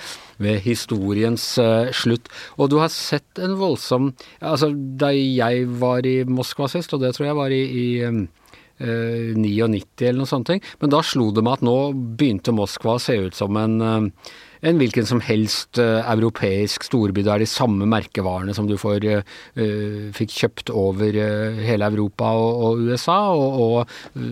ved 0.42 0.62
historiens 0.64 1.44
uh, 1.60 1.92
slutt. 1.92 2.30
Og 2.56 2.72
du 2.72 2.78
har 2.80 2.92
sett 2.92 3.40
en 3.42 3.58
voldsom 3.60 4.14
Altså, 4.40 4.70
da 4.72 5.10
jeg 5.12 5.66
var 5.80 6.06
i 6.08 6.22
Moskva 6.24 6.70
sist, 6.72 6.94
og 6.94 7.02
det 7.04 7.14
tror 7.16 7.28
jeg 7.28 7.38
var 7.38 7.52
i, 7.52 7.62
i 7.66 7.86
uh, 8.00 8.24
99 8.76 10.04
eller 10.04 10.20
noe 10.20 10.28
sånt, 10.28 10.50
men 10.52 10.92
da 10.92 11.00
slo 11.04 11.30
det 11.32 11.44
meg 11.44 11.58
at 11.58 11.64
nå 11.64 11.76
begynte 12.18 12.52
Moskva 12.52 12.96
å 12.96 13.02
se 13.02 13.16
ut 13.28 13.36
som 13.36 13.56
en 13.60 13.76
uh, 13.80 14.34
en 14.66 14.80
hvilken 14.80 15.06
som 15.08 15.20
helst 15.24 15.80
uh, 15.80 16.02
europeisk 16.10 16.86
storby. 16.86 17.22
Det 17.24 17.32
er 17.32 17.44
de 17.44 17.48
samme 17.50 17.86
merkevarene 17.90 18.54
som 18.56 18.68
du 18.68 18.76
får, 18.80 19.06
uh, 19.06 19.34
fikk 20.16 20.34
kjøpt 20.34 20.72
over 20.74 21.18
uh, 21.18 21.60
hele 21.66 21.90
Europa 21.92 22.32
og, 22.38 22.62
og 22.66 22.86
USA, 22.88 23.18
og, 23.34 23.60
og 23.66 24.24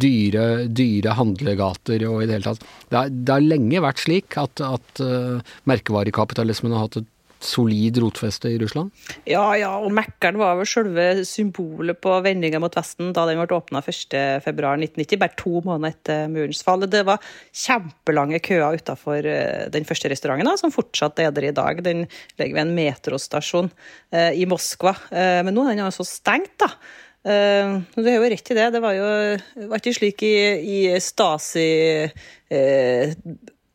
dyre, 0.00 0.66
dyre, 0.68 1.16
handlegater 1.18 2.04
og 2.08 2.22
i 2.22 2.28
det 2.28 2.38
hele 2.38 2.50
tatt. 2.50 2.66
Det, 2.90 3.06
det 3.24 3.36
har 3.36 3.46
lenge 3.46 3.84
vært 3.84 4.02
slik 4.02 4.36
at, 4.40 4.62
at 4.64 5.02
merkevarekapitalismen 5.68 6.74
har 6.74 6.86
hatt 6.86 7.00
et 7.00 7.08
solid 7.44 7.98
rotfeste 8.02 8.50
i 8.52 8.58
Russland? 8.60 8.92
Ja, 9.28 9.44
ja, 9.58 9.72
og 9.80 9.92
Mækkern 9.96 10.38
var 10.40 10.58
vel 10.58 10.68
selve 10.68 11.06
symbolet 11.28 12.00
på 12.02 12.14
vendinga 12.24 12.60
mot 12.62 12.76
Vesten 12.76 13.12
da 13.16 13.26
den 13.28 13.40
ble 13.40 13.56
åpna 13.56 13.82
1.2.1990, 13.82 15.20
bare 15.20 15.36
to 15.40 15.60
måneder 15.66 15.94
etter 15.94 16.30
murens 16.32 16.62
fall. 16.66 16.86
Det 16.90 17.04
var 17.08 17.20
kjempelange 17.64 18.42
køer 18.44 18.80
utafor 18.80 19.28
eh, 19.28 19.68
den 19.72 19.88
første 19.88 20.12
restauranten, 20.12 20.52
som 20.60 20.74
fortsatt 20.74 21.22
er 21.24 21.34
der 21.34 21.50
i 21.50 21.54
dag. 21.56 21.84
Den 21.86 22.06
ligger 22.40 22.56
ved 22.58 22.64
en 22.66 22.74
metrostasjon 22.76 23.70
eh, 24.14 24.32
i 24.40 24.48
Moskva. 24.48 24.96
Eh, 25.10 25.40
men 25.46 25.56
nå 25.56 25.66
er 25.66 25.76
den 25.76 25.88
altså 25.88 26.06
stengt, 26.08 26.58
da. 26.62 26.74
Uh, 27.20 27.82
du 28.00 28.06
har 28.06 28.14
jo 28.16 28.28
rett 28.32 28.48
i 28.48 28.54
det. 28.56 28.66
Det 28.72 28.80
var 28.80 28.94
jo 28.96 29.08
var 29.68 29.82
ikke 29.82 29.92
slik 29.92 30.22
i, 30.24 30.36
i 30.64 30.78
Stasi 31.04 31.66
uh, 32.08 33.12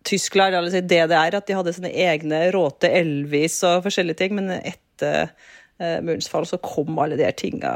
Tyskland, 0.05 0.55
eller 0.55 0.85
DDR, 0.85 1.37
at 1.39 1.47
de 1.47 1.57
hadde 1.57 1.73
sine 1.75 1.91
egne 1.91 2.45
råte 2.53 2.91
Elvis 2.93 3.57
og 3.67 3.85
forskjellige 3.87 4.21
ting. 4.21 4.35
Men 4.37 4.53
etter 4.59 5.31
eh, 5.81 5.99
murens 6.05 6.29
fall 6.31 6.47
så 6.49 6.61
kom 6.63 6.97
alle 7.01 7.17
de 7.19 7.29
tinga 7.37 7.73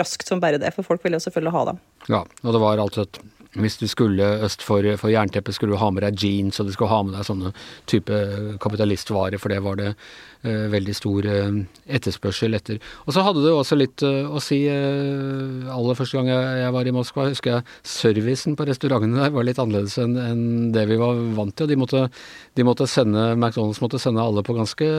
raskt 0.00 0.30
som 0.30 0.42
bare 0.42 0.60
det, 0.60 0.74
for 0.76 0.86
folk 0.86 1.04
ville 1.04 1.20
jo 1.20 1.26
selvfølgelig 1.28 1.54
ha 1.54 1.66
dem. 1.72 1.82
Ja, 2.08 2.22
og 2.24 2.54
det 2.54 2.62
var 2.62 2.82
altså 2.82 3.06
et 3.06 3.20
hvis 3.56 3.78
du 3.80 3.86
skulle 3.88 4.24
øst 4.44 4.62
for, 4.62 4.84
for 5.00 5.08
jernteppet, 5.08 5.54
skulle 5.56 5.72
du 5.72 5.80
ha 5.80 5.88
med 5.94 6.04
deg 6.04 6.20
jeans, 6.20 6.58
og 6.60 6.68
du 6.68 6.74
skulle 6.74 6.92
ha 6.92 7.00
med 7.06 7.14
deg 7.16 7.24
sånne 7.24 7.52
type 7.88 8.18
kapitalistvarer, 8.60 9.40
for 9.40 9.52
det 9.52 9.62
var 9.64 9.78
det 9.80 9.88
eh, 9.94 10.66
veldig 10.68 10.94
stor 10.96 11.28
eh, 11.32 11.60
etterspørsel 11.96 12.58
etter. 12.58 12.80
Og 13.06 13.16
så 13.16 13.24
hadde 13.24 13.46
det 13.46 13.54
også 13.54 13.78
litt 13.78 14.04
eh, 14.04 14.28
å 14.28 14.42
si 14.44 14.60
eh, 14.68 15.72
aller 15.72 15.98
første 15.98 16.20
gang 16.20 16.28
jeg, 16.28 16.60
jeg, 16.60 16.74
var 16.76 16.90
i 16.90 16.94
Moskva, 16.94 17.28
husker 17.32 17.54
jeg 17.56 17.66
servicen 17.88 18.56
på 18.58 18.68
restaurantene 18.68 19.24
der 19.24 19.34
var 19.34 19.48
litt 19.48 19.60
annerledes 19.62 19.96
enn 20.02 20.16
en 20.20 20.46
det 20.74 20.84
vi 20.90 21.00
var 21.00 21.20
vant 21.38 21.56
til. 21.56 21.70
De 21.70 21.78
måtte, 21.80 22.04
de 22.52 22.66
måtte 22.68 22.88
sende, 22.90 23.30
McDonald's 23.38 23.80
måtte 23.84 24.00
sende 24.02 24.24
alle 24.24 24.44
på 24.44 24.56
ganske 24.58 24.90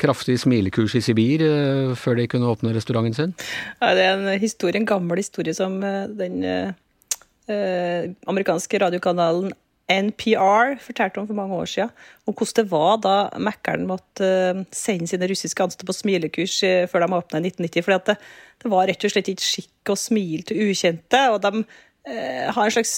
kraftig 0.00 0.40
smilekurs 0.42 0.96
i 0.98 1.04
Sibir 1.04 1.44
eh, 1.46 1.94
før 1.98 2.18
de 2.18 2.26
kunne 2.34 2.50
åpne 2.50 2.74
restauranten 2.74 3.16
sin. 3.16 3.36
Ja, 3.78 3.94
det 3.94 4.08
er 4.10 4.18
en 4.18 4.42
historie, 4.42 4.80
en 4.80 4.88
gammel 4.88 5.22
historie 5.22 5.54
som 5.56 5.78
eh, 5.86 6.10
den 6.18 6.42
eh, 7.52 8.10
amerikanske 8.26 8.80
radiokanalen 8.82 9.54
NPR 9.86 10.74
fortalte 10.82 11.20
om 11.20 11.28
for 11.28 11.38
mange 11.38 11.54
år 11.54 11.68
siden, 11.70 11.90
om 12.26 12.34
hvordan 12.34 12.58
det 12.58 12.70
var 12.72 12.96
da 13.04 13.16
Mækkern 13.38 13.86
måtte 13.86 14.26
eh, 14.26 14.62
sende 14.74 15.06
sine 15.06 15.28
russiske 15.30 15.62
ansatte 15.62 15.86
på 15.86 15.94
smilekurs 15.94 16.58
eh, 16.66 16.86
før 16.90 17.04
de 17.04 17.18
åpna 17.20 17.38
i 17.38 17.52
1990. 17.52 17.84
for 17.86 17.94
det, 17.94 18.16
det, 18.62 18.70
var 18.72 18.88
rett 18.90 19.06
og 19.06 19.14
slett 19.14 19.30
ikke 19.30 19.46
skikk 19.46 19.92
å 19.94 19.98
smile 19.98 20.42
til 20.48 20.64
ukjente. 20.66 21.20
og 21.30 21.38
de 21.44 21.62
eh, 22.10 22.50
har 22.50 22.64
en 22.64 22.74
slags 22.74 22.96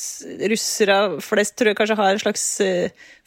Russere 0.55 0.99
flest 1.25 1.59
tror 1.61 1.73
jeg 1.73 1.81
kanskje 1.83 1.99
har 2.00 2.14
en 2.14 2.25
slags 2.25 2.47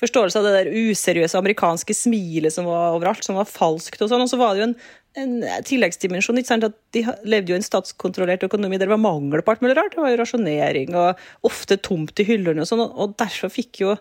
forståelse 0.01 0.42
av 0.42 0.48
det 0.48 0.56
der 0.58 0.74
useriøse 0.90 1.38
amerikanske 1.38 1.98
smilet 1.98 2.58
som 2.58 2.66
var 2.66 2.98
overalt, 2.98 3.22
som 3.25 3.38
var 3.38 3.50
falskt 3.50 4.01
og 4.01 4.10
sånn. 4.10 4.25
Og 4.25 4.34
så 4.34 4.42
var 4.42 4.56
det 4.56 4.63
jo 4.63 4.72
en 4.72 4.80
en 5.20 5.44
tilleggsdimensjon. 5.68 6.39
ikke 6.39 6.51
sant, 6.53 6.68
at 6.68 6.77
De 6.96 7.03
levde 7.27 7.51
jo 7.51 7.58
i 7.58 7.60
en 7.60 7.65
statskontrollert 7.65 8.44
økonomi 8.48 8.77
der 8.77 8.88
det 8.88 8.94
var 8.94 9.03
mangel 9.03 9.44
på 9.44 9.53
alt 9.53 9.63
mulig 9.63 9.77
rart. 9.77 9.96
Det 9.96 10.03
var 10.03 10.13
jo 10.13 10.20
rasjonering 10.22 10.96
og 10.96 11.22
ofte 11.48 11.77
tomt 11.77 12.20
i 12.20 12.27
hyllene 12.27 12.63
og 12.63 12.70
sånn. 12.70 12.84
og 12.84 13.15
Derfor 13.20 13.51
fikk 13.51 13.84
jo 13.84 13.96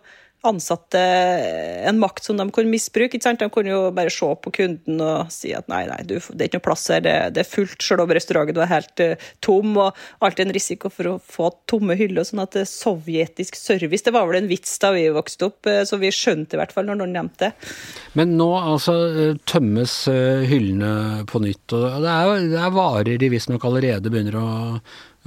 ansatte 0.46 1.00
en 1.88 1.98
makt 2.00 2.24
som 2.24 2.38
de 2.38 2.46
kunne 2.54 2.72
misbruke. 2.72 3.16
ikke 3.16 3.26
sant? 3.26 3.40
De 3.42 3.50
kunne 3.52 3.72
jo 3.72 3.80
bare 3.94 4.12
se 4.12 4.28
på 4.44 4.52
kunden 4.56 5.02
og 5.04 5.32
si 5.34 5.52
at 5.56 5.68
nei, 5.72 5.82
nei, 5.90 6.00
du, 6.08 6.16
det 6.16 6.46
er 6.46 6.48
ikke 6.48 6.60
noe 6.60 6.66
plass 6.68 6.86
her, 6.92 7.02
det, 7.04 7.16
det 7.36 7.44
er 7.44 7.50
fullt 7.50 7.84
selv 7.84 8.04
om 8.04 8.14
restauranten 8.16 8.62
er 8.64 8.70
helt 8.70 9.04
uh, 9.04 9.28
tom. 9.44 9.76
Og 9.80 10.24
alltid 10.24 10.46
en 10.46 10.54
risiko 10.56 10.92
for 10.92 11.12
å 11.12 11.16
få 11.20 11.50
tomme 11.70 11.96
hyller. 11.98 12.24
sånn 12.26 12.44
at 12.44 12.56
er 12.56 12.68
sovjetisk 12.68 13.58
service, 13.58 14.04
det 14.06 14.14
var 14.16 14.28
vel 14.30 14.40
en 14.40 14.50
vits 14.50 14.72
da 14.82 14.92
vi 14.96 15.06
vokste 15.12 15.50
opp, 15.50 15.68
uh, 15.68 15.82
så 15.88 16.00
vi 16.00 16.12
skjønte 16.14 16.56
i 16.56 16.62
hvert 16.62 16.74
fall 16.74 16.88
når 16.88 17.02
noen 17.02 17.14
nevnte 17.18 17.50
det. 17.50 17.52
Men 18.18 18.34
nå 18.40 18.50
altså 18.58 18.94
tømmes 19.48 19.92
hyllene 20.50 21.22
på 21.30 21.40
nytt, 21.42 21.76
og 21.76 22.02
det 22.04 22.10
er, 22.16 22.48
det 22.52 22.58
er 22.60 22.74
varer 22.74 23.20
de 23.20 23.30
visstnok 23.32 23.64
allerede 23.68 24.12
begynner 24.12 24.40
å 24.40 24.48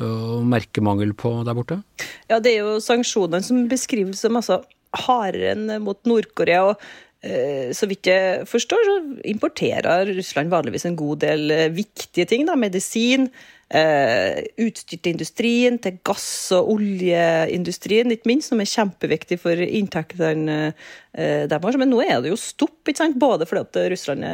å 0.02 0.40
merke 0.42 0.82
mangel 0.82 1.14
på 1.14 1.36
der 1.46 1.54
borte? 1.58 1.82
Ja, 2.30 2.40
det 2.42 2.56
er 2.56 2.64
jo 2.66 2.80
sanksjonene 2.82 3.46
som 3.46 3.68
beskrives 3.70 4.24
som 4.24 4.40
altså 4.40 4.64
hardere 4.94 5.54
enn 5.54 5.82
mot 5.84 6.00
Nord-Korea. 6.10 6.64
og 6.72 6.82
eh, 7.24 7.72
så 7.76 7.88
vidt 7.90 8.10
jeg 8.10 8.46
forstår, 8.50 8.84
så 8.88 8.98
importerer 9.30 10.12
Russland 10.14 10.54
vanligvis 10.54 10.86
en 10.90 11.00
god 11.00 11.24
del 11.24 11.52
eh, 11.52 11.72
viktige 11.74 12.28
ting. 12.30 12.46
Da. 12.48 12.56
Medisin, 12.60 13.30
eh, 13.70 14.44
utstyr 14.62 15.00
til 15.00 15.16
industrien, 15.16 15.80
til 15.80 15.98
gass- 16.06 16.52
og 16.56 16.76
oljeindustrien, 16.76 18.12
ikke 18.12 18.32
minst, 18.32 18.52
som 18.52 18.62
er 18.62 18.70
kjempeviktig 18.70 19.40
for 19.42 19.58
inntektene 19.58 20.74
deres. 21.14 21.78
Men 21.78 21.92
nå 21.94 22.00
er 22.06 22.22
det 22.22 22.32
jo 22.34 22.40
stopp, 22.40 22.80
både 23.20 23.46
fordi 23.50 23.62
at 23.62 23.84
Russland 23.94 24.26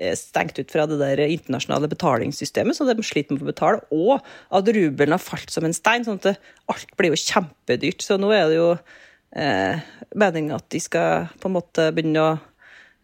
er 0.00 0.16
stengt 0.16 0.58
ut 0.58 0.72
fra 0.72 0.86
det 0.88 0.98
der 1.00 1.20
internasjonale 1.26 1.88
betalingssystemet, 1.90 2.76
så 2.76 2.86
de 2.88 3.04
sliter 3.04 3.36
med 3.36 3.44
å 3.44 3.50
betale, 3.50 3.82
og 3.92 4.24
at 4.56 4.72
rubelen 4.72 5.14
har 5.14 5.22
falt 5.22 5.52
som 5.52 5.66
en 5.66 5.76
stein. 5.76 6.06
sånn 6.06 6.20
at 6.22 6.40
alt 6.72 6.96
blir 6.96 7.12
jo 7.12 7.20
kjempedyrt. 7.20 8.02
Så 8.04 8.16
nå 8.20 8.32
er 8.32 8.48
det 8.48 8.56
jo 8.56 8.70
eh, 9.36 9.82
meninga 10.16 10.58
at 10.58 10.68
de 10.72 10.80
skal 10.82 11.28
på 11.40 11.50
en 11.50 11.56
måte 11.56 11.90
begynne 11.94 12.24
å 12.24 12.32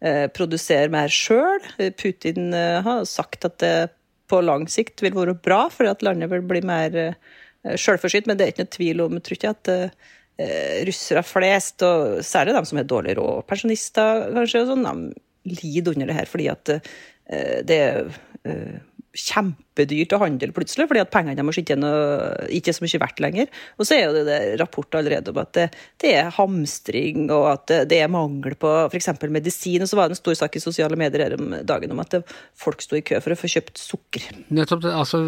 eh, 0.00 0.26
produsere 0.34 0.92
mer 0.92 1.12
sjøl. 1.12 1.62
Putin 2.00 2.52
eh, 2.56 2.80
har 2.86 3.06
sagt 3.08 3.48
at 3.48 3.58
det 3.62 3.76
på 4.26 4.40
lang 4.42 4.66
sikt 4.70 5.04
vil 5.04 5.14
være 5.14 5.36
bra, 5.38 5.66
for 5.70 5.88
at 5.90 6.02
landet 6.02 6.32
vil 6.32 6.44
bli 6.46 6.62
mer 6.66 6.96
eh, 6.98 7.76
sjølforsynt. 7.78 8.26
Men 8.30 8.38
det 8.38 8.46
er 8.46 8.54
ikke 8.54 8.66
noe 8.66 8.76
tvil 8.78 9.04
om 9.04 9.20
tror 9.20 9.38
ikke 9.38 9.54
at 9.54 9.72
eh, 9.72 10.82
russere 10.88 11.22
flest, 11.26 11.84
og 11.86 12.24
særlig 12.26 12.56
de 12.56 12.64
som 12.68 12.80
har 12.80 12.90
dårlig 12.90 13.16
råd, 13.20 13.46
pensjonister 13.50 14.26
kanskje, 14.34 14.66
sånn, 14.68 14.86
de 14.86 15.56
lider 15.62 15.94
under 15.94 16.10
det 16.10 16.18
her 16.18 16.28
fordi 16.30 16.48
at 16.50 16.74
eh, 16.74 17.62
det 17.66 17.78
er 17.78 18.08
eh, 18.48 18.78
kjempedyrt 19.16 20.14
å 20.16 20.20
handle 20.22 20.54
plutselig, 20.54 20.86
fordi 20.90 21.02
at 21.02 21.12
pengene 21.12 21.36
deres 21.38 21.60
ikke, 21.60 21.76
noe, 21.80 22.46
ikke 22.52 22.72
er 22.72 22.76
så 22.76 22.84
mye 22.84 23.00
verdt 23.02 23.22
lenger. 23.24 23.50
Og 23.76 23.88
så 23.88 23.96
er 23.96 24.02
jo 24.04 24.24
det 24.26 24.38
rapport 24.60 24.98
allerede 24.98 25.32
om 25.32 25.40
at 25.42 25.52
det, 25.56 25.66
det, 26.02 26.12
er 26.20 26.32
hamstring, 26.36 27.26
og 27.34 27.48
at 27.52 27.66
det, 27.70 27.80
det 27.92 28.00
er 28.04 28.12
mangel 28.12 28.56
på 28.60 28.72
f.eks. 28.86 29.10
medisin. 29.32 29.84
Og 29.84 29.90
så 29.90 29.98
var 29.98 30.10
det 30.10 30.16
en 30.16 30.22
stor 30.22 30.38
sak 30.42 30.58
i 30.58 30.62
sosiale 30.62 30.98
medier 31.00 31.26
her 31.26 31.36
om 31.38 31.56
dagen 31.66 31.94
om 31.94 32.04
at 32.04 32.16
det, 32.16 32.22
folk 32.58 32.84
sto 32.84 32.98
i 32.98 33.04
kø 33.06 33.20
for 33.24 33.34
å 33.34 33.40
få 33.40 33.50
kjøpt 33.56 33.80
sukker. 33.82 34.28
Nettopp, 34.56 34.86
altså, 34.92 35.22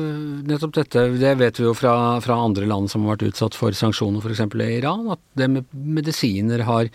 nettopp 0.48 0.76
dette, 0.78 1.08
det 1.18 1.34
vet 1.40 1.60
vi 1.60 1.68
jo 1.68 1.74
fra, 1.76 1.94
fra 2.24 2.38
andre 2.44 2.68
land 2.68 2.92
som 2.92 3.06
har 3.06 3.16
vært 3.16 3.32
utsatt 3.32 3.58
for 3.58 3.74
sanksjoner, 3.76 4.22
f.eks. 4.22 4.46
Iran, 4.68 5.08
at 5.14 5.22
det 5.38 5.50
med 5.52 5.74
medisiner 5.98 6.66
har 6.68 6.92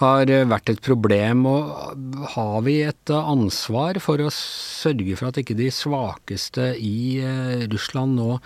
har 0.00 0.30
vært 0.50 0.72
et 0.72 0.82
problem. 0.84 1.44
Og 1.50 2.28
har 2.34 2.60
vi 2.66 2.80
et 2.86 3.12
ansvar 3.14 4.00
for 4.02 4.22
å 4.24 4.30
sørge 4.34 5.16
for 5.20 5.30
at 5.30 5.40
ikke 5.42 5.56
de 5.58 5.70
svakeste 5.74 6.72
i 6.80 7.20
eh, 7.22 7.64
Russland 7.72 8.18
nå 8.18 8.38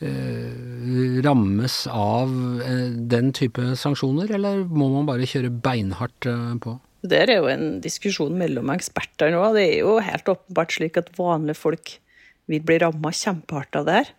eh, 0.00 1.20
rammes 1.24 1.78
av 1.92 2.32
eh, 2.64 2.88
den 3.14 3.32
type 3.36 3.74
sanksjoner, 3.78 4.30
eller 4.38 4.64
må 4.66 4.90
man 4.96 5.08
bare 5.08 5.28
kjøre 5.28 5.52
beinhardt 5.64 6.28
eh, 6.30 6.52
på? 6.64 6.78
Det 7.08 7.20
er 7.28 7.36
jo 7.36 7.46
en 7.50 7.78
diskusjon 7.84 8.34
mellom 8.34 8.72
eksperter 8.74 9.30
nå. 9.30 9.44
Det 9.54 9.64
er 9.68 9.76
jo 9.84 9.98
helt 10.02 10.32
åpenbart 10.32 10.74
slik 10.74 10.98
at 10.98 11.12
vanlige 11.18 11.60
folk 11.60 11.94
vil 12.50 12.64
bli 12.66 12.80
ramma 12.82 13.12
kjempehardt 13.14 13.78
av 13.78 13.86
det 13.86 13.96
her. 14.00 14.10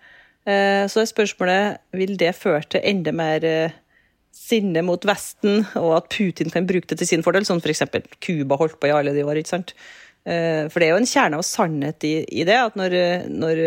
Eh, 0.48 0.84
Så 0.88 1.02
er 1.04 1.10
spørsmålet 1.12 1.82
vil 1.98 2.16
det 2.18 2.36
føre 2.40 2.64
til 2.72 2.86
enda 2.88 3.12
mer 3.16 3.44
eh, 3.46 3.76
sinne 4.36 4.84
mot 4.86 5.04
Vesten, 5.06 5.64
og 5.80 5.96
at 5.98 6.12
Putin 6.14 6.52
kan 6.54 6.68
bruke 6.70 6.90
det 6.90 7.00
til 7.02 7.10
sin 7.10 7.26
fordel, 7.26 7.48
som 7.48 7.62
f.eks. 7.62 7.84
Cuba 8.24 8.58
holdt 8.60 8.80
på 8.82 8.90
i 8.90 8.94
alle 8.96 9.14
de 9.16 9.26
år. 9.26 9.42
ikke 9.42 9.54
sant? 9.56 9.74
Eh, 10.26 10.68
For 10.70 10.82
det 10.82 10.90
er 10.90 10.96
jo 10.96 11.02
en 11.02 11.10
kjerne 11.10 11.40
av 11.40 11.46
sannhet 11.48 12.06
i, 12.08 12.14
i 12.42 12.46
det, 12.48 12.58
at 12.58 12.78
når, 12.80 12.96
når 13.32 13.64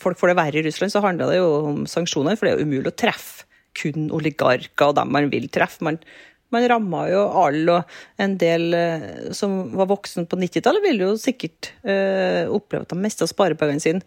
folk 0.00 0.20
får 0.20 0.32
det 0.32 0.38
verre 0.40 0.60
i 0.60 0.66
Russland, 0.66 0.94
så 0.94 1.04
handler 1.04 1.32
det 1.32 1.40
jo 1.40 1.48
om 1.70 1.86
sanksjoner, 1.90 2.38
for 2.38 2.46
det 2.46 2.54
er 2.54 2.60
jo 2.60 2.68
umulig 2.68 2.92
å 2.92 3.00
treffe 3.04 3.48
kun 3.78 4.10
oligarker 4.12 4.90
og 4.90 4.98
dem 4.98 5.12
man 5.14 5.30
vil 5.32 5.48
treffe. 5.52 5.80
Man, 5.86 5.96
man 6.52 6.66
ramma 6.68 7.06
jo 7.08 7.22
alle, 7.42 7.78
og 7.78 8.20
en 8.22 8.36
del 8.40 8.76
eh, 8.76 9.06
som 9.36 9.72
var 9.78 9.88
voksen 9.92 10.28
på 10.28 10.38
90-tallet, 10.40 10.84
ville 10.84 11.08
jo 11.08 11.20
sikkert 11.20 11.72
eh, 11.82 12.44
oppleve 12.52 12.84
at 12.84 12.92
de 12.92 13.00
mista 13.00 13.28
sparepengene 13.28 13.84
sine 13.84 14.04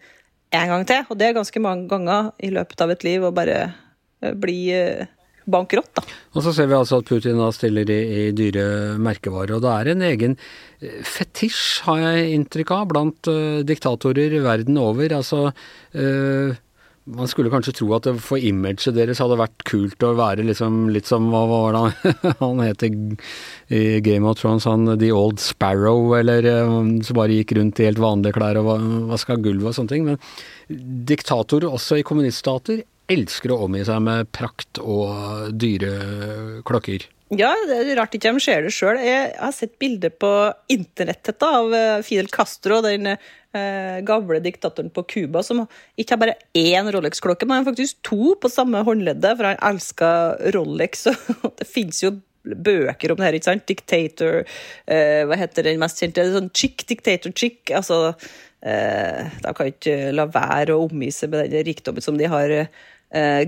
en 0.54 0.70
gang 0.70 0.86
til. 0.88 1.02
Og 1.10 1.18
det 1.18 1.30
er 1.30 1.38
ganske 1.38 1.62
mange 1.62 1.90
ganger 1.90 2.30
i 2.38 2.52
løpet 2.54 2.84
av 2.84 2.94
et 2.94 3.06
liv 3.06 3.26
å 3.26 3.34
bare 3.34 3.58
eh, 3.66 4.34
bli 4.38 4.60
eh, 4.74 5.06
bankerott, 5.46 5.92
da. 5.96 6.04
Og 6.34 6.44
så 6.44 6.52
ser 6.54 6.68
vi 6.70 6.76
altså 6.76 7.00
at 7.00 7.08
Putin 7.08 7.40
da 7.40 7.48
stiller 7.54 7.88
i, 7.92 8.00
i 8.26 8.26
dyre 8.36 8.66
merkevarer, 9.02 9.56
og 9.56 9.64
det 9.64 9.72
er 9.72 9.92
en 9.92 10.04
egen 10.10 10.36
eh, 10.36 11.00
fetisj, 11.06 11.64
har 11.86 12.02
jeg 12.02 12.36
inntrykk 12.36 12.74
av, 12.76 12.86
blant 12.92 13.32
uh, 13.32 13.64
diktatorer 13.66 14.38
verden 14.44 14.78
over. 14.82 15.14
Altså 15.16 15.48
uh, 15.50 16.62
man 17.06 17.28
skulle 17.30 17.52
kanskje 17.52 17.76
tro 17.78 17.92
at 17.94 18.08
det 18.08 18.16
for 18.18 18.42
imaget 18.42 18.96
deres 18.96 19.20
hadde 19.22 19.38
vært 19.38 19.62
kult 19.68 20.02
å 20.02 20.16
være 20.18 20.42
liksom 20.48 20.88
litt 20.90 21.06
som 21.06 21.28
Hva 21.30 21.44
var 21.46 21.76
det 21.76 22.32
han, 22.40 22.62
het 22.66 22.82
i 22.82 22.90
Game 24.02 24.26
of 24.26 24.40
Thrones? 24.40 24.66
Han 24.66 24.90
The 24.98 25.12
Old 25.14 25.38
Sparrow, 25.38 26.16
eller 26.18 26.48
som 27.06 27.20
bare 27.20 27.38
gikk 27.38 27.54
rundt 27.60 27.78
i 27.78 27.86
helt 27.86 28.02
vanlige 28.02 28.34
klær 28.40 28.58
og 28.58 28.72
vaska 29.12 29.38
gulvet 29.38 29.70
og 29.70 29.78
sånne 29.78 29.94
ting. 29.94 30.10
Men 30.10 30.18
diktatorer, 31.06 31.70
også 31.70 32.00
i 32.00 32.06
kommuniststater, 32.06 32.82
elsker 33.12 33.52
å 33.54 33.60
omgi 33.66 33.84
seg 33.86 34.02
med 34.04 34.30
prakt 34.34 34.80
og 34.82 35.52
dyre 35.54 36.62
klokker. 36.66 37.06
Ja, 37.34 37.50
det 37.66 37.80
er 37.80 37.96
rart 37.98 38.14
ikke 38.14 38.30
de 38.30 38.42
ser 38.42 38.62
det 38.62 38.70
sjøl. 38.74 39.00
Jeg 39.02 39.32
har 39.34 39.54
sett 39.54 39.74
bilder 39.82 40.12
på 40.14 40.30
internettet 40.70 41.42
av 41.42 41.74
eh, 41.74 42.02
Fidel 42.06 42.28
Castro, 42.30 42.78
den 42.84 43.10
eh, 43.10 43.96
gamle 44.06 44.38
diktatoren 44.44 44.92
på 44.94 45.02
Cuba, 45.10 45.42
som 45.42 45.64
ikke 45.98 46.14
har 46.14 46.22
bare 46.22 46.36
én 46.54 46.86
Rolex-klokke, 46.94 47.48
men 47.50 47.66
faktisk 47.66 47.98
to 48.06 48.36
på 48.38 48.52
samme 48.52 48.84
håndleddet, 48.86 49.34
for 49.34 49.50
han 49.50 49.58
elsker 49.72 50.54
Rolex. 50.54 51.08
og 51.42 51.50
det 51.58 51.66
fins 51.66 52.04
jo 52.04 52.14
bøker 52.46 53.10
om 53.12 53.18
det 53.18 53.26
her, 53.26 53.36
ikke 53.38 53.50
sant? 53.50 53.66
Dictator 53.66 54.42
eh, 54.42 55.22
Hva 55.26 55.38
heter 55.40 55.66
den 55.66 55.80
mest 55.82 56.02
kjente? 56.02 56.28
Sånn 56.30 56.52
chick, 56.54 56.86
dictator 56.86 57.34
chick. 57.34 57.72
Altså, 57.74 58.14
eh, 58.62 59.26
de 59.42 59.54
kan 59.56 59.72
ikke 59.72 59.96
la 60.14 60.28
være 60.30 60.76
å 60.76 60.86
omgi 60.86 61.10
seg 61.14 61.34
med 61.34 61.50
den 61.50 61.66
rikdommen 61.66 62.04
som 62.04 62.18
de 62.20 62.30
har 62.30 62.54
eh, 62.54 62.70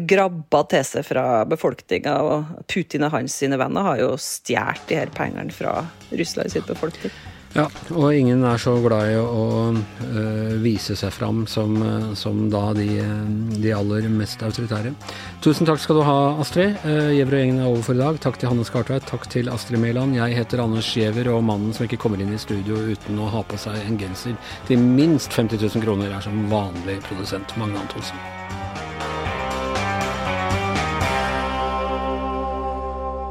grabba 0.08 0.60
til 0.70 0.84
seg 0.86 1.04
fra 1.04 1.24
befolkninga. 1.50 2.14
Og 2.24 2.68
Putin 2.70 3.04
og 3.08 3.16
hans 3.16 3.34
sine 3.40 3.58
venner 3.60 3.84
har 3.84 3.98
jo 4.00 4.12
stjålet 4.20 4.86
de 4.88 5.00
her 5.00 5.10
pengene 5.16 5.52
fra 5.52 5.80
Russland 6.12 6.54
sitt 6.54 6.68
befolkning. 6.70 7.12
Ja, 7.56 7.64
og 7.96 8.12
ingen 8.12 8.42
er 8.44 8.60
så 8.60 8.74
glad 8.84 9.08
i 9.08 9.14
å, 9.16 9.24
å 9.24 9.44
øh, 9.72 10.52
vise 10.60 10.92
seg 10.98 11.14
fram 11.16 11.46
som, 11.48 11.78
øh, 11.80 12.10
som 12.18 12.44
da 12.52 12.74
de, 12.76 12.86
de 13.56 13.72
aller 13.72 14.08
mest 14.12 14.42
autoritære. 14.44 14.92
Tusen 15.44 15.68
takk 15.68 15.80
skal 15.80 15.98
du 15.98 16.04
ha, 16.04 16.18
Astrid. 16.42 16.76
Uh, 16.84 17.08
og 17.08 17.34
gjengen 17.34 17.62
er 17.62 17.70
over 17.70 17.84
for 17.86 17.96
i 17.96 18.02
dag. 18.02 18.20
Takk 18.22 18.36
til 18.40 18.52
Hanne 18.52 18.66
Skartveit, 18.68 19.06
takk 19.08 19.26
til 19.32 19.48
Astrid 19.52 19.80
Mæland. 19.80 20.18
Jeg 20.18 20.36
heter 20.36 20.62
Anders 20.64 20.90
Giæver, 20.92 21.32
og 21.32 21.44
mannen 21.48 21.72
som 21.72 21.88
ikke 21.88 22.00
kommer 22.04 22.20
inn 22.20 22.34
i 22.36 22.42
studio 22.42 22.82
uten 22.92 23.18
å 23.22 23.30
ha 23.32 23.44
på 23.48 23.60
seg 23.60 23.80
en 23.86 24.00
genser 24.00 24.36
til 24.68 24.82
minst 24.82 25.32
50 25.32 25.62
000 25.64 25.86
kroner, 25.86 26.12
er 26.12 26.28
som 26.28 26.44
vanlig 26.52 27.00
produsent 27.08 27.56
Magne 27.56 27.80
Antonsen. 27.86 28.37